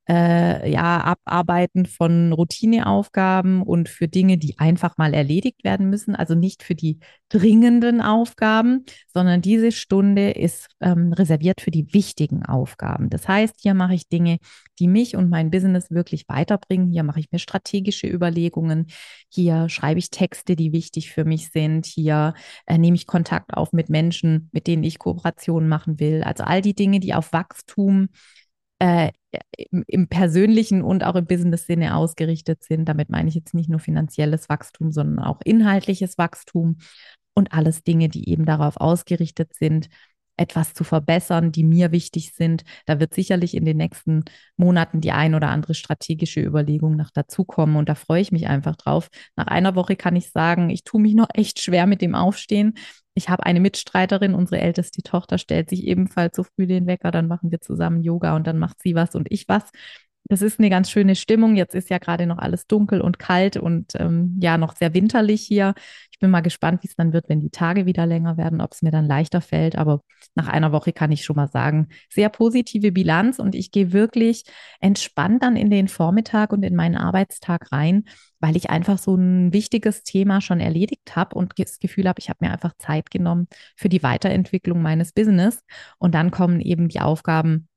äh, 0.08 0.70
ja, 0.70 1.04
Abarbeiten 1.04 1.84
von 1.84 2.32
Routineaufgaben 2.32 3.62
und 3.62 3.88
für 3.88 4.08
Dinge, 4.08 4.38
die 4.38 4.58
einfach 4.58 4.96
mal 4.96 5.12
erledigt 5.12 5.64
werden 5.64 5.90
müssen. 5.90 6.16
Also 6.16 6.34
nicht 6.34 6.62
für 6.62 6.74
die 6.74 6.98
dringenden 7.28 8.00
Aufgaben, 8.00 8.86
sondern 9.12 9.42
diese 9.42 9.70
Stunde 9.70 10.30
ist 10.30 10.68
ähm, 10.80 11.12
reserviert 11.12 11.60
für 11.60 11.70
die 11.70 11.92
wichtigen 11.92 12.46
Aufgaben. 12.46 13.10
Das 13.10 13.28
heißt, 13.28 13.56
hier 13.60 13.74
mache 13.74 13.94
ich 13.94 14.08
Dinge, 14.08 14.38
die 14.78 14.88
mich 14.88 15.14
und 15.14 15.28
mein 15.28 15.50
Business 15.50 15.90
wirklich 15.90 16.26
weiterbringen. 16.28 16.90
Hier 16.90 17.02
mache 17.02 17.20
ich 17.20 17.30
mir 17.30 17.38
strategische 17.38 18.06
Überlegungen. 18.06 18.86
Hier 19.28 19.68
schreibe 19.68 19.98
ich 19.98 20.08
Texte, 20.08 20.56
die 20.56 20.72
wichtig 20.72 21.10
für 21.12 21.26
mich 21.26 21.50
sind. 21.50 21.84
Hier 21.84 22.32
äh, 22.64 22.78
nehme 22.78 22.96
ich 22.96 23.06
Kontakt 23.06 23.52
auf 23.52 23.72
mit 23.74 23.90
Menschen, 23.90 24.48
mit 24.52 24.66
denen 24.66 24.84
ich 24.84 24.98
Kooperationen 24.98 25.68
machen 25.68 26.00
will. 26.00 26.22
Also 26.22 26.44
all 26.44 26.62
die 26.62 26.74
Dinge, 26.74 26.98
die 27.00 27.12
auf 27.12 27.34
Wachstum 27.34 28.08
äh, 28.78 29.10
im, 29.56 29.84
im, 29.86 30.08
persönlichen 30.08 30.82
und 30.82 31.04
auch 31.04 31.16
im 31.16 31.26
Business-Sinne 31.26 31.96
ausgerichtet 31.96 32.62
sind. 32.64 32.86
Damit 32.88 33.10
meine 33.10 33.28
ich 33.28 33.34
jetzt 33.34 33.54
nicht 33.54 33.68
nur 33.68 33.80
finanzielles 33.80 34.48
Wachstum, 34.48 34.92
sondern 34.92 35.24
auch 35.24 35.40
inhaltliches 35.44 36.18
Wachstum 36.18 36.78
und 37.34 37.52
alles 37.52 37.82
Dinge, 37.84 38.08
die 38.08 38.28
eben 38.28 38.44
darauf 38.44 38.76
ausgerichtet 38.76 39.54
sind, 39.54 39.88
etwas 40.38 40.74
zu 40.74 40.84
verbessern, 40.84 41.52
die 41.52 41.64
mir 41.64 41.92
wichtig 41.92 42.32
sind. 42.32 42.64
Da 42.86 43.00
wird 43.00 43.14
sicherlich 43.14 43.54
in 43.54 43.64
den 43.64 43.76
nächsten 43.76 44.24
Monaten 44.56 45.00
die 45.00 45.12
ein 45.12 45.34
oder 45.34 45.48
andere 45.48 45.74
strategische 45.74 46.40
Überlegung 46.40 46.96
noch 46.96 47.10
dazukommen 47.10 47.76
und 47.76 47.88
da 47.88 47.94
freue 47.94 48.22
ich 48.22 48.32
mich 48.32 48.46
einfach 48.48 48.76
drauf. 48.76 49.08
Nach 49.36 49.46
einer 49.46 49.74
Woche 49.74 49.96
kann 49.96 50.16
ich 50.16 50.30
sagen, 50.30 50.70
ich 50.70 50.84
tue 50.84 51.00
mich 51.00 51.14
noch 51.14 51.28
echt 51.34 51.60
schwer 51.60 51.86
mit 51.86 52.00
dem 52.02 52.14
Aufstehen. 52.14 52.74
Ich 53.14 53.28
habe 53.28 53.44
eine 53.44 53.60
Mitstreiterin, 53.60 54.34
unsere 54.34 54.60
älteste 54.60 55.02
Tochter 55.02 55.38
stellt 55.38 55.70
sich 55.70 55.84
ebenfalls 55.84 56.36
so 56.36 56.44
früh 56.44 56.66
den 56.68 56.86
Wecker, 56.86 57.10
dann 57.10 57.26
machen 57.26 57.50
wir 57.50 57.60
zusammen 57.60 58.02
Yoga 58.02 58.36
und 58.36 58.46
dann 58.46 58.58
macht 58.58 58.80
sie 58.80 58.94
was 58.94 59.14
und 59.16 59.26
ich 59.30 59.48
was. 59.48 59.64
Das 60.30 60.42
ist 60.42 60.58
eine 60.58 60.68
ganz 60.68 60.90
schöne 60.90 61.16
Stimmung. 61.16 61.56
Jetzt 61.56 61.74
ist 61.74 61.88
ja 61.88 61.96
gerade 61.96 62.26
noch 62.26 62.36
alles 62.36 62.66
dunkel 62.66 63.00
und 63.00 63.18
kalt 63.18 63.56
und 63.56 63.92
ähm, 63.94 64.36
ja 64.42 64.58
noch 64.58 64.76
sehr 64.76 64.92
winterlich 64.92 65.40
hier. 65.40 65.74
Ich 66.12 66.18
bin 66.18 66.30
mal 66.30 66.42
gespannt, 66.42 66.82
wie 66.82 66.88
es 66.88 66.96
dann 66.96 67.14
wird, 67.14 67.30
wenn 67.30 67.40
die 67.40 67.48
Tage 67.48 67.86
wieder 67.86 68.04
länger 68.04 68.36
werden, 68.36 68.60
ob 68.60 68.72
es 68.72 68.82
mir 68.82 68.90
dann 68.90 69.06
leichter 69.06 69.40
fällt. 69.40 69.76
Aber 69.76 70.02
nach 70.34 70.48
einer 70.48 70.70
Woche 70.70 70.92
kann 70.92 71.12
ich 71.12 71.24
schon 71.24 71.36
mal 71.36 71.48
sagen, 71.48 71.88
sehr 72.10 72.28
positive 72.28 72.92
Bilanz 72.92 73.38
und 73.38 73.54
ich 73.54 73.70
gehe 73.70 73.92
wirklich 73.92 74.44
entspannt 74.80 75.42
dann 75.42 75.56
in 75.56 75.70
den 75.70 75.88
Vormittag 75.88 76.52
und 76.52 76.62
in 76.62 76.76
meinen 76.76 76.96
Arbeitstag 76.96 77.72
rein, 77.72 78.04
weil 78.38 78.54
ich 78.56 78.68
einfach 78.68 78.98
so 78.98 79.14
ein 79.14 79.54
wichtiges 79.54 80.02
Thema 80.02 80.42
schon 80.42 80.60
erledigt 80.60 81.16
habe 81.16 81.36
und 81.36 81.54
das 81.56 81.78
Gefühl 81.78 82.06
habe, 82.06 82.20
ich 82.20 82.28
habe 82.28 82.44
mir 82.44 82.52
einfach 82.52 82.74
Zeit 82.76 83.10
genommen 83.10 83.48
für 83.76 83.88
die 83.88 84.02
Weiterentwicklung 84.02 84.82
meines 84.82 85.12
Business. 85.12 85.64
Und 85.98 86.14
dann 86.14 86.30
kommen 86.30 86.60
eben 86.60 86.88
die 86.88 87.00
Aufgaben 87.00 87.68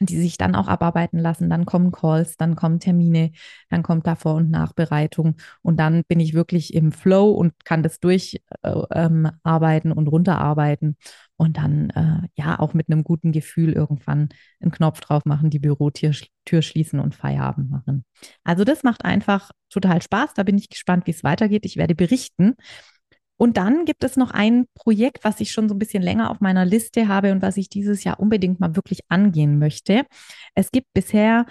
die 0.00 0.18
sich 0.20 0.36
dann 0.36 0.54
auch 0.54 0.68
abarbeiten 0.68 1.18
lassen. 1.18 1.48
Dann 1.48 1.64
kommen 1.64 1.92
Calls, 1.92 2.36
dann 2.36 2.56
kommen 2.56 2.80
Termine, 2.80 3.32
dann 3.70 3.82
kommt 3.82 4.06
Davor- 4.06 4.34
und 4.34 4.50
Nachbereitung 4.50 5.36
und 5.62 5.78
dann 5.78 6.02
bin 6.06 6.20
ich 6.20 6.34
wirklich 6.34 6.74
im 6.74 6.92
Flow 6.92 7.30
und 7.30 7.52
kann 7.64 7.82
das 7.82 8.00
durcharbeiten 8.00 9.90
äh, 9.90 9.92
ähm, 9.92 9.98
und 9.98 10.08
runterarbeiten 10.08 10.96
und 11.36 11.56
dann 11.56 11.90
äh, 11.90 12.28
ja 12.34 12.58
auch 12.58 12.74
mit 12.74 12.90
einem 12.90 13.04
guten 13.04 13.32
Gefühl 13.32 13.72
irgendwann 13.72 14.28
einen 14.60 14.70
Knopf 14.70 15.00
drauf 15.00 15.24
machen, 15.24 15.50
die 15.50 15.58
Bürotür 15.58 16.12
Tür 16.44 16.62
schließen 16.62 17.00
und 17.00 17.14
Feierabend 17.14 17.70
machen. 17.70 18.04
Also 18.44 18.64
das 18.64 18.82
macht 18.82 19.04
einfach 19.04 19.50
total 19.68 20.00
Spaß. 20.00 20.34
Da 20.34 20.44
bin 20.44 20.56
ich 20.56 20.68
gespannt, 20.68 21.06
wie 21.06 21.10
es 21.10 21.24
weitergeht. 21.24 21.66
Ich 21.66 21.76
werde 21.76 21.94
berichten. 21.94 22.54
Und 23.36 23.56
dann 23.56 23.84
gibt 23.84 24.02
es 24.04 24.16
noch 24.16 24.30
ein 24.30 24.66
Projekt, 24.74 25.24
was 25.24 25.40
ich 25.40 25.52
schon 25.52 25.68
so 25.68 25.74
ein 25.74 25.78
bisschen 25.78 26.02
länger 26.02 26.30
auf 26.30 26.40
meiner 26.40 26.64
Liste 26.64 27.08
habe 27.08 27.32
und 27.32 27.42
was 27.42 27.56
ich 27.56 27.68
dieses 27.68 28.04
Jahr 28.04 28.18
unbedingt 28.18 28.60
mal 28.60 28.76
wirklich 28.76 29.00
angehen 29.08 29.58
möchte. 29.58 30.04
Es 30.54 30.70
gibt 30.70 30.86
bisher 30.94 31.46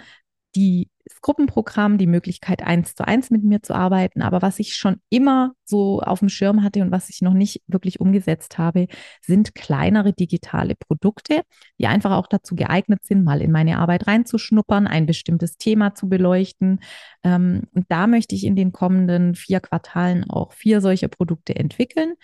die 0.56 0.88
Gruppenprogramm, 1.20 1.98
die 1.98 2.06
Möglichkeit, 2.06 2.62
eins 2.62 2.94
zu 2.94 3.06
eins 3.06 3.30
mit 3.30 3.44
mir 3.44 3.62
zu 3.62 3.74
arbeiten. 3.74 4.22
Aber 4.22 4.42
was 4.42 4.58
ich 4.58 4.74
schon 4.74 4.96
immer 5.10 5.52
so 5.64 6.00
auf 6.00 6.20
dem 6.20 6.28
Schirm 6.28 6.62
hatte 6.62 6.82
und 6.82 6.90
was 6.90 7.08
ich 7.10 7.22
noch 7.22 7.34
nicht 7.34 7.62
wirklich 7.66 8.00
umgesetzt 8.00 8.58
habe, 8.58 8.86
sind 9.22 9.54
kleinere 9.54 10.12
digitale 10.12 10.74
Produkte, 10.74 11.42
die 11.78 11.86
einfach 11.86 12.12
auch 12.12 12.26
dazu 12.26 12.54
geeignet 12.54 13.04
sind, 13.04 13.24
mal 13.24 13.42
in 13.42 13.52
meine 13.52 13.78
Arbeit 13.78 14.06
reinzuschnuppern, 14.06 14.86
ein 14.86 15.06
bestimmtes 15.06 15.56
Thema 15.58 15.94
zu 15.94 16.08
beleuchten. 16.08 16.80
Ähm, 17.22 17.62
und 17.72 17.86
da 17.88 18.06
möchte 18.06 18.34
ich 18.34 18.44
in 18.44 18.56
den 18.56 18.72
kommenden 18.72 19.34
vier 19.34 19.60
Quartalen 19.60 20.28
auch 20.30 20.52
vier 20.52 20.80
solche 20.80 21.08
Produkte 21.08 21.56
entwickeln. 21.56 22.14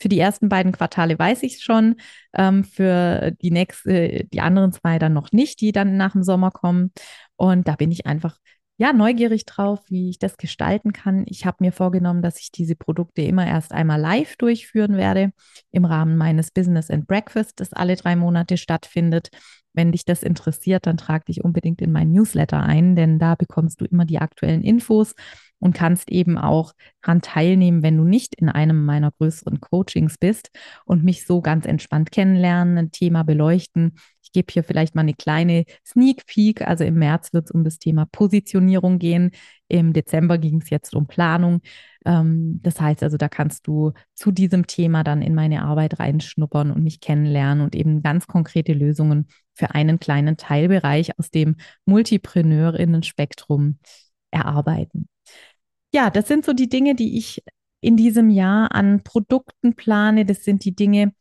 Für 0.00 0.08
die 0.08 0.18
ersten 0.18 0.48
beiden 0.48 0.72
Quartale 0.72 1.18
weiß 1.18 1.42
ich 1.44 1.54
es 1.54 1.62
schon. 1.62 1.96
Ähm, 2.34 2.64
für 2.64 3.30
die 3.40 3.50
nächste, 3.50 4.24
die 4.24 4.40
anderen 4.40 4.72
zwei 4.72 4.98
dann 4.98 5.12
noch 5.12 5.32
nicht, 5.32 5.60
die 5.60 5.72
dann 5.72 5.96
nach 5.96 6.12
dem 6.12 6.22
Sommer 6.22 6.50
kommen. 6.50 6.92
Und 7.36 7.68
da 7.68 7.76
bin 7.76 7.90
ich 7.90 8.06
einfach 8.06 8.38
ja, 8.76 8.92
neugierig 8.92 9.44
drauf, 9.44 9.80
wie 9.88 10.10
ich 10.10 10.18
das 10.18 10.36
gestalten 10.36 10.92
kann. 10.92 11.24
Ich 11.28 11.46
habe 11.46 11.58
mir 11.60 11.70
vorgenommen, 11.70 12.22
dass 12.22 12.40
ich 12.40 12.50
diese 12.50 12.74
Produkte 12.74 13.22
immer 13.22 13.46
erst 13.46 13.72
einmal 13.72 14.00
live 14.00 14.36
durchführen 14.36 14.96
werde 14.96 15.30
im 15.70 15.84
Rahmen 15.84 16.16
meines 16.16 16.50
Business 16.50 16.90
and 16.90 17.06
Breakfast, 17.06 17.60
das 17.60 17.72
alle 17.72 17.94
drei 17.94 18.16
Monate 18.16 18.56
stattfindet. 18.56 19.30
Wenn 19.74 19.92
dich 19.92 20.04
das 20.04 20.22
interessiert, 20.22 20.86
dann 20.86 20.96
trag 20.96 21.26
dich 21.26 21.44
unbedingt 21.44 21.82
in 21.82 21.92
mein 21.92 22.12
Newsletter 22.12 22.62
ein, 22.62 22.96
denn 22.96 23.18
da 23.18 23.34
bekommst 23.34 23.80
du 23.80 23.84
immer 23.84 24.04
die 24.04 24.18
aktuellen 24.18 24.62
Infos 24.62 25.14
und 25.64 25.74
kannst 25.74 26.10
eben 26.10 26.36
auch 26.36 26.74
daran 27.00 27.22
teilnehmen, 27.22 27.82
wenn 27.82 27.96
du 27.96 28.04
nicht 28.04 28.34
in 28.34 28.48
einem 28.50 28.84
meiner 28.84 29.10
größeren 29.12 29.60
Coachings 29.60 30.18
bist 30.18 30.50
und 30.84 31.04
mich 31.04 31.26
so 31.26 31.40
ganz 31.40 31.64
entspannt 31.64 32.10
kennenlernen, 32.12 32.76
ein 32.76 32.90
Thema 32.90 33.22
beleuchten. 33.22 33.96
Ich 34.22 34.32
gebe 34.32 34.52
hier 34.52 34.62
vielleicht 34.62 34.94
mal 34.94 35.00
eine 35.00 35.14
kleine 35.14 35.64
Sneak 35.86 36.26
Peek. 36.26 36.62
Also 36.62 36.84
im 36.84 36.94
März 36.94 37.32
wird 37.32 37.46
es 37.46 37.50
um 37.50 37.64
das 37.64 37.78
Thema 37.78 38.04
Positionierung 38.04 38.98
gehen. 38.98 39.30
Im 39.68 39.94
Dezember 39.94 40.36
ging 40.36 40.60
es 40.60 40.70
jetzt 40.70 40.94
um 40.94 41.06
Planung. 41.06 41.60
Ähm, 42.04 42.60
das 42.62 42.78
heißt 42.80 43.02
also, 43.02 43.16
da 43.16 43.28
kannst 43.28 43.66
du 43.66 43.92
zu 44.14 44.32
diesem 44.32 44.66
Thema 44.66 45.02
dann 45.02 45.22
in 45.22 45.34
meine 45.34 45.62
Arbeit 45.62 45.98
reinschnuppern 45.98 46.72
und 46.72 46.82
mich 46.84 47.00
kennenlernen 47.00 47.64
und 47.64 47.74
eben 47.74 48.02
ganz 48.02 48.26
konkrete 48.26 48.74
Lösungen 48.74 49.28
für 49.54 49.74
einen 49.74 49.98
kleinen 49.98 50.36
Teilbereich 50.36 51.18
aus 51.18 51.30
dem 51.30 51.56
Multipreneurinnen-Spektrum 51.86 53.78
erarbeiten. 54.30 55.08
Ja, 55.92 56.10
das 56.10 56.28
sind 56.28 56.44
so 56.44 56.52
die 56.52 56.68
Dinge, 56.68 56.94
die 56.94 57.16
ich 57.16 57.42
in 57.80 57.96
diesem 57.96 58.30
Jahr 58.30 58.74
an 58.74 59.02
Produkten 59.04 59.74
plane. 59.74 60.24
Das 60.24 60.44
sind 60.44 60.64
die 60.64 60.74
Dinge, 60.74 61.12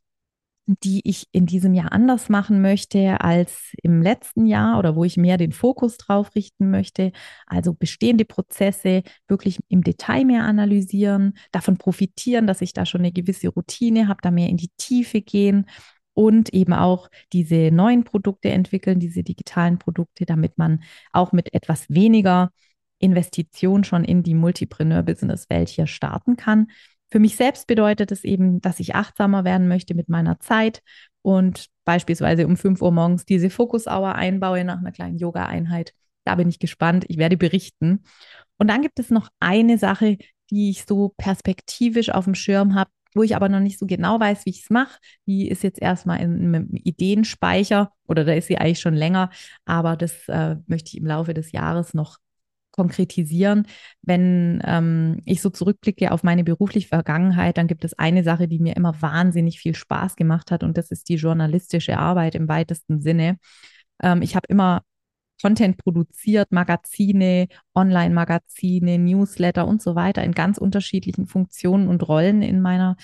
die 0.65 1.01
ich 1.03 1.27
in 1.31 1.45
diesem 1.45 1.73
Jahr 1.73 1.91
anders 1.91 2.29
machen 2.29 2.61
möchte 2.61 3.19
als 3.21 3.73
im 3.83 4.01
letzten 4.01 4.45
Jahr 4.45 4.79
oder 4.79 4.95
wo 4.95 5.03
ich 5.03 5.17
mehr 5.17 5.37
den 5.37 5.51
Fokus 5.51 5.97
drauf 5.97 6.35
richten 6.35 6.71
möchte. 6.71 7.11
Also 7.45 7.73
bestehende 7.73 8.23
Prozesse 8.25 9.03
wirklich 9.27 9.59
im 9.67 9.83
Detail 9.83 10.23
mehr 10.23 10.45
analysieren, 10.45 11.33
davon 11.51 11.77
profitieren, 11.77 12.47
dass 12.47 12.61
ich 12.61 12.73
da 12.73 12.85
schon 12.85 13.01
eine 13.01 13.11
gewisse 13.11 13.49
Routine 13.49 14.07
habe, 14.07 14.21
da 14.21 14.31
mehr 14.31 14.49
in 14.49 14.57
die 14.57 14.71
Tiefe 14.77 15.21
gehen 15.21 15.65
und 16.13 16.53
eben 16.53 16.73
auch 16.73 17.09
diese 17.31 17.71
neuen 17.71 18.03
Produkte 18.03 18.49
entwickeln, 18.49 18.99
diese 18.99 19.23
digitalen 19.23 19.79
Produkte, 19.79 20.25
damit 20.25 20.57
man 20.57 20.83
auch 21.11 21.31
mit 21.31 21.53
etwas 21.53 21.89
weniger 21.89 22.51
Investition 22.99 23.83
schon 23.83 24.03
in 24.03 24.23
die 24.23 24.35
Multipreneur-Business-Welt 24.35 25.69
hier 25.69 25.87
starten 25.87 26.37
kann. 26.37 26.67
Für 27.11 27.19
mich 27.19 27.35
selbst 27.35 27.67
bedeutet 27.67 28.11
es 28.11 28.23
eben, 28.23 28.61
dass 28.61 28.79
ich 28.79 28.95
achtsamer 28.95 29.43
werden 29.43 29.67
möchte 29.67 29.93
mit 29.93 30.09
meiner 30.09 30.39
Zeit 30.39 30.81
und 31.21 31.67
beispielsweise 31.85 32.47
um 32.47 32.57
5 32.57 32.81
Uhr 32.81 32.91
morgens 32.91 33.25
diese 33.25 33.49
Focus-Hour 33.49 34.15
einbaue 34.15 34.63
nach 34.63 34.79
einer 34.79 34.91
kleinen 34.91 35.17
Yoga-Einheit. 35.17 35.93
Da 36.25 36.35
bin 36.35 36.49
ich 36.49 36.59
gespannt. 36.59 37.05
Ich 37.09 37.17
werde 37.17 37.37
berichten. 37.37 38.03
Und 38.57 38.67
dann 38.69 38.81
gibt 38.81 38.99
es 38.99 39.09
noch 39.09 39.29
eine 39.39 39.77
Sache, 39.77 40.17
die 40.49 40.69
ich 40.69 40.85
so 40.85 41.13
perspektivisch 41.17 42.09
auf 42.09 42.25
dem 42.25 42.35
Schirm 42.35 42.75
habe, 42.75 42.91
wo 43.15 43.23
ich 43.23 43.35
aber 43.35 43.49
noch 43.49 43.59
nicht 43.59 43.79
so 43.79 43.85
genau 43.85 44.19
weiß, 44.19 44.45
wie 44.45 44.51
ich 44.51 44.63
es 44.63 44.69
mache. 44.69 44.99
Die 45.27 45.47
ist 45.47 45.63
jetzt 45.63 45.81
erstmal 45.81 46.21
in 46.21 46.55
einem 46.55 46.69
Ideenspeicher 46.71 47.91
oder 48.07 48.25
da 48.25 48.33
ist 48.33 48.47
sie 48.47 48.57
eigentlich 48.57 48.79
schon 48.79 48.93
länger, 48.93 49.29
aber 49.65 49.95
das 49.95 50.27
äh, 50.27 50.57
möchte 50.67 50.89
ich 50.89 50.97
im 50.97 51.07
Laufe 51.07 51.33
des 51.33 51.51
Jahres 51.51 51.93
noch 51.93 52.17
konkretisieren. 52.71 53.67
Wenn 54.01 54.61
ähm, 54.65 55.21
ich 55.25 55.41
so 55.41 55.49
zurückblicke 55.49 56.11
auf 56.11 56.23
meine 56.23 56.43
berufliche 56.43 56.87
Vergangenheit, 56.87 57.57
dann 57.57 57.67
gibt 57.67 57.85
es 57.85 57.97
eine 57.97 58.23
Sache, 58.23 58.47
die 58.47 58.59
mir 58.59 58.75
immer 58.75 58.99
wahnsinnig 59.01 59.59
viel 59.59 59.75
Spaß 59.75 60.15
gemacht 60.15 60.51
hat 60.51 60.63
und 60.63 60.77
das 60.77 60.91
ist 60.91 61.07
die 61.09 61.15
journalistische 61.15 61.97
Arbeit 61.97 62.35
im 62.35 62.47
weitesten 62.47 63.01
Sinne. 63.01 63.37
Ähm, 64.01 64.21
ich 64.21 64.35
habe 64.35 64.47
immer 64.49 64.83
Content 65.43 65.75
produziert, 65.77 66.53
Magazine, 66.53 67.47
Online-Magazine, 67.75 68.97
Newsletter 68.97 69.67
und 69.67 69.81
so 69.81 69.93
weiter 69.93 70.23
in 70.23 70.31
ganz 70.31 70.57
unterschiedlichen 70.57 71.27
Funktionen 71.27 71.89
und 71.89 72.07
Rollen 72.07 72.41
in 72.41 72.61
meiner 72.61 72.95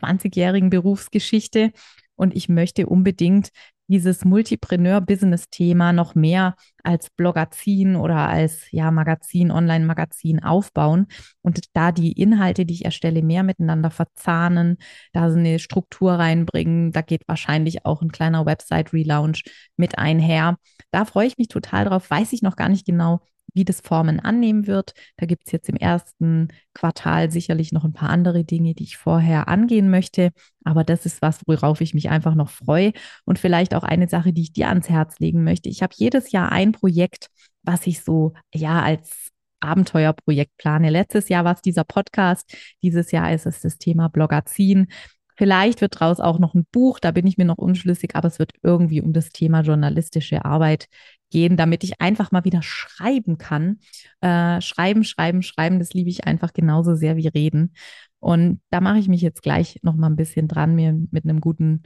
20-jährigen 0.00 0.70
Berufsgeschichte. 0.70 1.70
Und 2.16 2.34
ich 2.34 2.48
möchte 2.48 2.86
unbedingt 2.86 3.50
dieses 3.88 4.24
Multipreneur-Business-Thema 4.24 5.92
noch 5.92 6.14
mehr 6.14 6.54
als 6.82 7.10
Blogazin 7.10 7.96
oder 7.96 8.28
als 8.28 8.70
ja, 8.70 8.90
Magazin, 8.90 9.50
Online-Magazin 9.50 10.42
aufbauen 10.42 11.06
und 11.42 11.60
da 11.74 11.92
die 11.92 12.12
Inhalte, 12.12 12.66
die 12.66 12.74
ich 12.74 12.84
erstelle, 12.84 13.22
mehr 13.22 13.42
miteinander 13.42 13.90
verzahnen, 13.90 14.78
da 15.12 15.30
so 15.30 15.38
eine 15.38 15.58
Struktur 15.58 16.12
reinbringen. 16.14 16.92
Da 16.92 17.02
geht 17.02 17.22
wahrscheinlich 17.26 17.84
auch 17.84 18.02
ein 18.02 18.12
kleiner 18.12 18.46
Website-Relaunch 18.46 19.44
mit 19.76 19.98
einher. 19.98 20.56
Da 20.90 21.04
freue 21.04 21.26
ich 21.26 21.38
mich 21.38 21.48
total 21.48 21.84
drauf, 21.84 22.10
weiß 22.10 22.32
ich 22.32 22.42
noch 22.42 22.56
gar 22.56 22.68
nicht 22.68 22.86
genau, 22.86 23.20
wie 23.54 23.64
das 23.64 23.80
Formen 23.80 24.20
annehmen 24.20 24.66
wird. 24.66 24.92
Da 25.16 25.26
gibt 25.26 25.46
es 25.46 25.52
jetzt 25.52 25.68
im 25.68 25.76
ersten 25.76 26.48
Quartal 26.74 27.30
sicherlich 27.30 27.72
noch 27.72 27.84
ein 27.84 27.92
paar 27.92 28.10
andere 28.10 28.44
Dinge, 28.44 28.74
die 28.74 28.84
ich 28.84 28.96
vorher 28.96 29.48
angehen 29.48 29.90
möchte. 29.90 30.30
Aber 30.64 30.84
das 30.84 31.06
ist 31.06 31.22
was, 31.22 31.40
worauf 31.46 31.80
ich 31.80 31.94
mich 31.94 32.10
einfach 32.10 32.34
noch 32.34 32.50
freue. 32.50 32.92
Und 33.24 33.38
vielleicht 33.38 33.74
auch 33.74 33.84
eine 33.84 34.08
Sache, 34.08 34.32
die 34.32 34.42
ich 34.42 34.52
dir 34.52 34.68
ans 34.68 34.88
Herz 34.88 35.18
legen 35.20 35.44
möchte. 35.44 35.68
Ich 35.68 35.82
habe 35.82 35.94
jedes 35.96 36.32
Jahr 36.32 36.52
ein 36.52 36.72
Projekt, 36.72 37.28
was 37.62 37.86
ich 37.86 38.02
so, 38.02 38.34
ja, 38.52 38.82
als 38.82 39.30
Abenteuerprojekt 39.60 40.56
plane. 40.58 40.90
Letztes 40.90 41.28
Jahr 41.28 41.44
war 41.44 41.54
es 41.54 41.62
dieser 41.62 41.84
Podcast. 41.84 42.54
Dieses 42.82 43.10
Jahr 43.12 43.32
ist 43.32 43.46
es 43.46 43.60
das 43.60 43.78
Thema 43.78 44.08
Blogazin. 44.08 44.88
Vielleicht 45.36 45.80
wird 45.80 46.00
daraus 46.00 46.20
auch 46.20 46.38
noch 46.38 46.54
ein 46.54 46.66
Buch, 46.70 47.00
da 47.00 47.10
bin 47.10 47.26
ich 47.26 47.36
mir 47.38 47.44
noch 47.44 47.58
unschlüssig, 47.58 48.14
aber 48.14 48.28
es 48.28 48.38
wird 48.38 48.52
irgendwie 48.62 49.00
um 49.00 49.12
das 49.12 49.30
Thema 49.30 49.62
journalistische 49.62 50.44
Arbeit 50.44 50.86
gehen, 51.34 51.56
damit 51.56 51.82
ich 51.82 52.00
einfach 52.00 52.30
mal 52.30 52.44
wieder 52.44 52.62
schreiben 52.62 53.38
kann. 53.38 53.80
Äh, 54.20 54.60
schreiben, 54.60 55.02
schreiben, 55.02 55.42
schreiben, 55.42 55.80
das 55.80 55.92
liebe 55.92 56.08
ich 56.08 56.26
einfach 56.26 56.52
genauso 56.52 56.94
sehr 56.94 57.16
wie 57.16 57.26
reden. 57.26 57.74
Und 58.20 58.60
da 58.70 58.80
mache 58.80 58.98
ich 58.98 59.08
mich 59.08 59.20
jetzt 59.20 59.42
gleich 59.42 59.80
noch 59.82 59.96
mal 59.96 60.06
ein 60.06 60.14
bisschen 60.16 60.46
dran, 60.46 60.76
mir 60.76 60.96
mit 61.10 61.24
einem 61.24 61.40
guten 61.40 61.82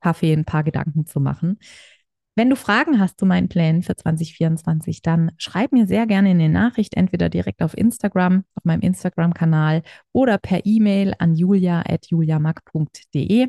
Kaffee 0.00 0.32
ein 0.32 0.44
paar 0.44 0.64
Gedanken 0.64 1.06
zu 1.06 1.20
machen. 1.20 1.60
Wenn 2.34 2.50
du 2.50 2.56
Fragen 2.56 2.98
hast 2.98 3.20
zu 3.20 3.26
meinen 3.26 3.48
Plänen 3.48 3.82
für 3.82 3.94
2024, 3.94 5.00
dann 5.02 5.30
schreib 5.38 5.70
mir 5.72 5.86
sehr 5.86 6.06
gerne 6.06 6.30
eine 6.30 6.48
Nachricht, 6.48 6.96
entweder 6.96 7.28
direkt 7.28 7.62
auf 7.62 7.78
Instagram, 7.78 8.44
auf 8.56 8.64
meinem 8.64 8.80
Instagram-Kanal 8.80 9.82
oder 10.12 10.38
per 10.38 10.66
E-Mail 10.66 11.14
an 11.18 11.36
julia.juliamack.de. 11.36 13.48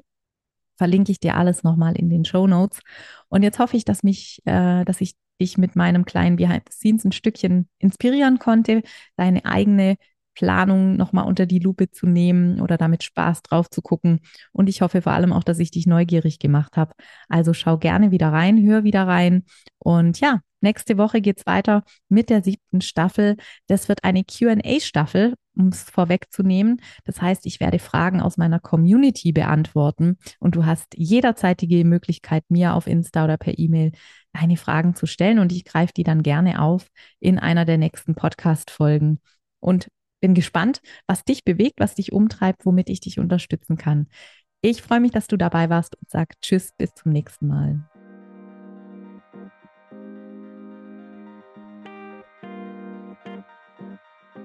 Verlinke 0.80 1.12
ich 1.12 1.20
dir 1.20 1.36
alles 1.36 1.64
nochmal 1.64 1.96
in 1.98 2.10
den 2.10 2.24
Show 2.24 2.48
Notes. 2.48 2.80
Und 3.28 3.44
jetzt 3.44 3.60
hoffe 3.60 3.76
ich, 3.76 3.84
dass 3.84 4.02
mich, 4.02 4.42
äh, 4.46 4.86
dass 4.86 5.02
ich 5.02 5.16
dich 5.42 5.58
mit 5.58 5.76
meinem 5.76 6.06
kleinen 6.06 6.38
Behind 6.38 6.64
the 6.70 6.76
Scenes 6.76 7.04
ein 7.04 7.12
Stückchen 7.12 7.68
inspirieren 7.80 8.40
konnte, 8.40 8.82
deine 9.18 9.44
eigene 9.44 9.98
Planung 10.36 10.96
nochmal 10.96 11.26
unter 11.26 11.46
die 11.46 11.60
Lupe 11.60 11.92
zu 11.92 12.08
nehmen 12.08 12.62
oder 12.62 12.78
damit 12.78 13.04
Spaß 13.04 13.42
drauf 13.42 13.70
zu 13.70 13.82
gucken. 13.82 14.22
Und 14.54 14.70
ich 14.70 14.82
hoffe 14.82 15.02
vor 15.02 15.12
allem 15.12 15.34
auch, 15.34 15.44
dass 15.44 15.60
ich 15.60 15.70
dich 15.70 15.86
neugierig 15.86 16.40
gemacht 16.40 16.78
habe. 16.78 16.94
Also 17.28 17.54
schau 17.54 17.78
gerne 17.78 18.12
wieder 18.12 18.32
rein, 18.32 18.64
hör 18.66 18.86
wieder 18.86 19.06
rein. 19.06 19.44
Und 19.80 20.22
ja, 20.22 20.40
nächste 20.62 20.98
Woche 20.98 21.20
geht 21.20 21.40
es 21.40 21.46
weiter 21.46 21.84
mit 22.08 22.30
der 22.30 22.42
siebten 22.42 22.80
Staffel. 22.80 23.36
Das 23.68 23.90
wird 23.90 24.06
eine 24.06 24.24
QA-Staffel, 24.24 25.36
um 25.60 25.68
es 25.68 25.84
vorwegzunehmen. 25.84 26.82
Das 27.06 27.22
heißt, 27.22 27.46
ich 27.46 27.60
werde 27.60 27.80
Fragen 27.80 28.22
aus 28.22 28.38
meiner 28.38 28.60
Community 28.60 29.32
beantworten 29.32 30.18
und 30.40 30.56
du 30.56 30.66
hast 30.66 30.96
jederzeit 30.96 31.62
die 31.62 31.84
Möglichkeit, 31.84 32.44
mir 32.50 32.74
auf 32.74 32.88
Insta 32.88 33.26
oder 33.26 33.38
per 33.38 33.60
E-Mail 33.60 33.92
deine 34.34 34.58
Fragen 34.58 34.96
zu 34.96 35.06
stellen 35.06 35.40
und 35.40 35.52
ich 35.52 35.66
greife 35.66 35.94
die 35.96 36.04
dann 36.04 36.24
gerne 36.24 36.62
auf 36.62 36.88
in 37.20 37.40
einer 37.40 37.66
der 37.66 37.78
nächsten 37.78 38.16
Podcast-Folgen. 38.16 39.20
Und 39.62 39.90
bin 40.22 40.34
gespannt, 40.34 40.82
was 41.08 41.24
dich 41.24 41.44
bewegt, 41.44 41.80
was 41.80 41.96
dich 41.96 42.12
umtreibt, 42.12 42.66
womit 42.66 42.90
ich 42.90 43.00
dich 43.00 43.20
unterstützen 43.20 43.78
kann. 43.78 44.08
Ich 44.62 44.82
freue 44.82 45.00
mich, 45.00 45.12
dass 45.12 45.28
du 45.28 45.38
dabei 45.38 45.70
warst 45.70 45.96
und 45.96 46.10
sage 46.10 46.36
Tschüss, 46.42 46.74
bis 46.78 46.94
zum 46.94 47.12
nächsten 47.12 47.48
Mal. 47.48 47.90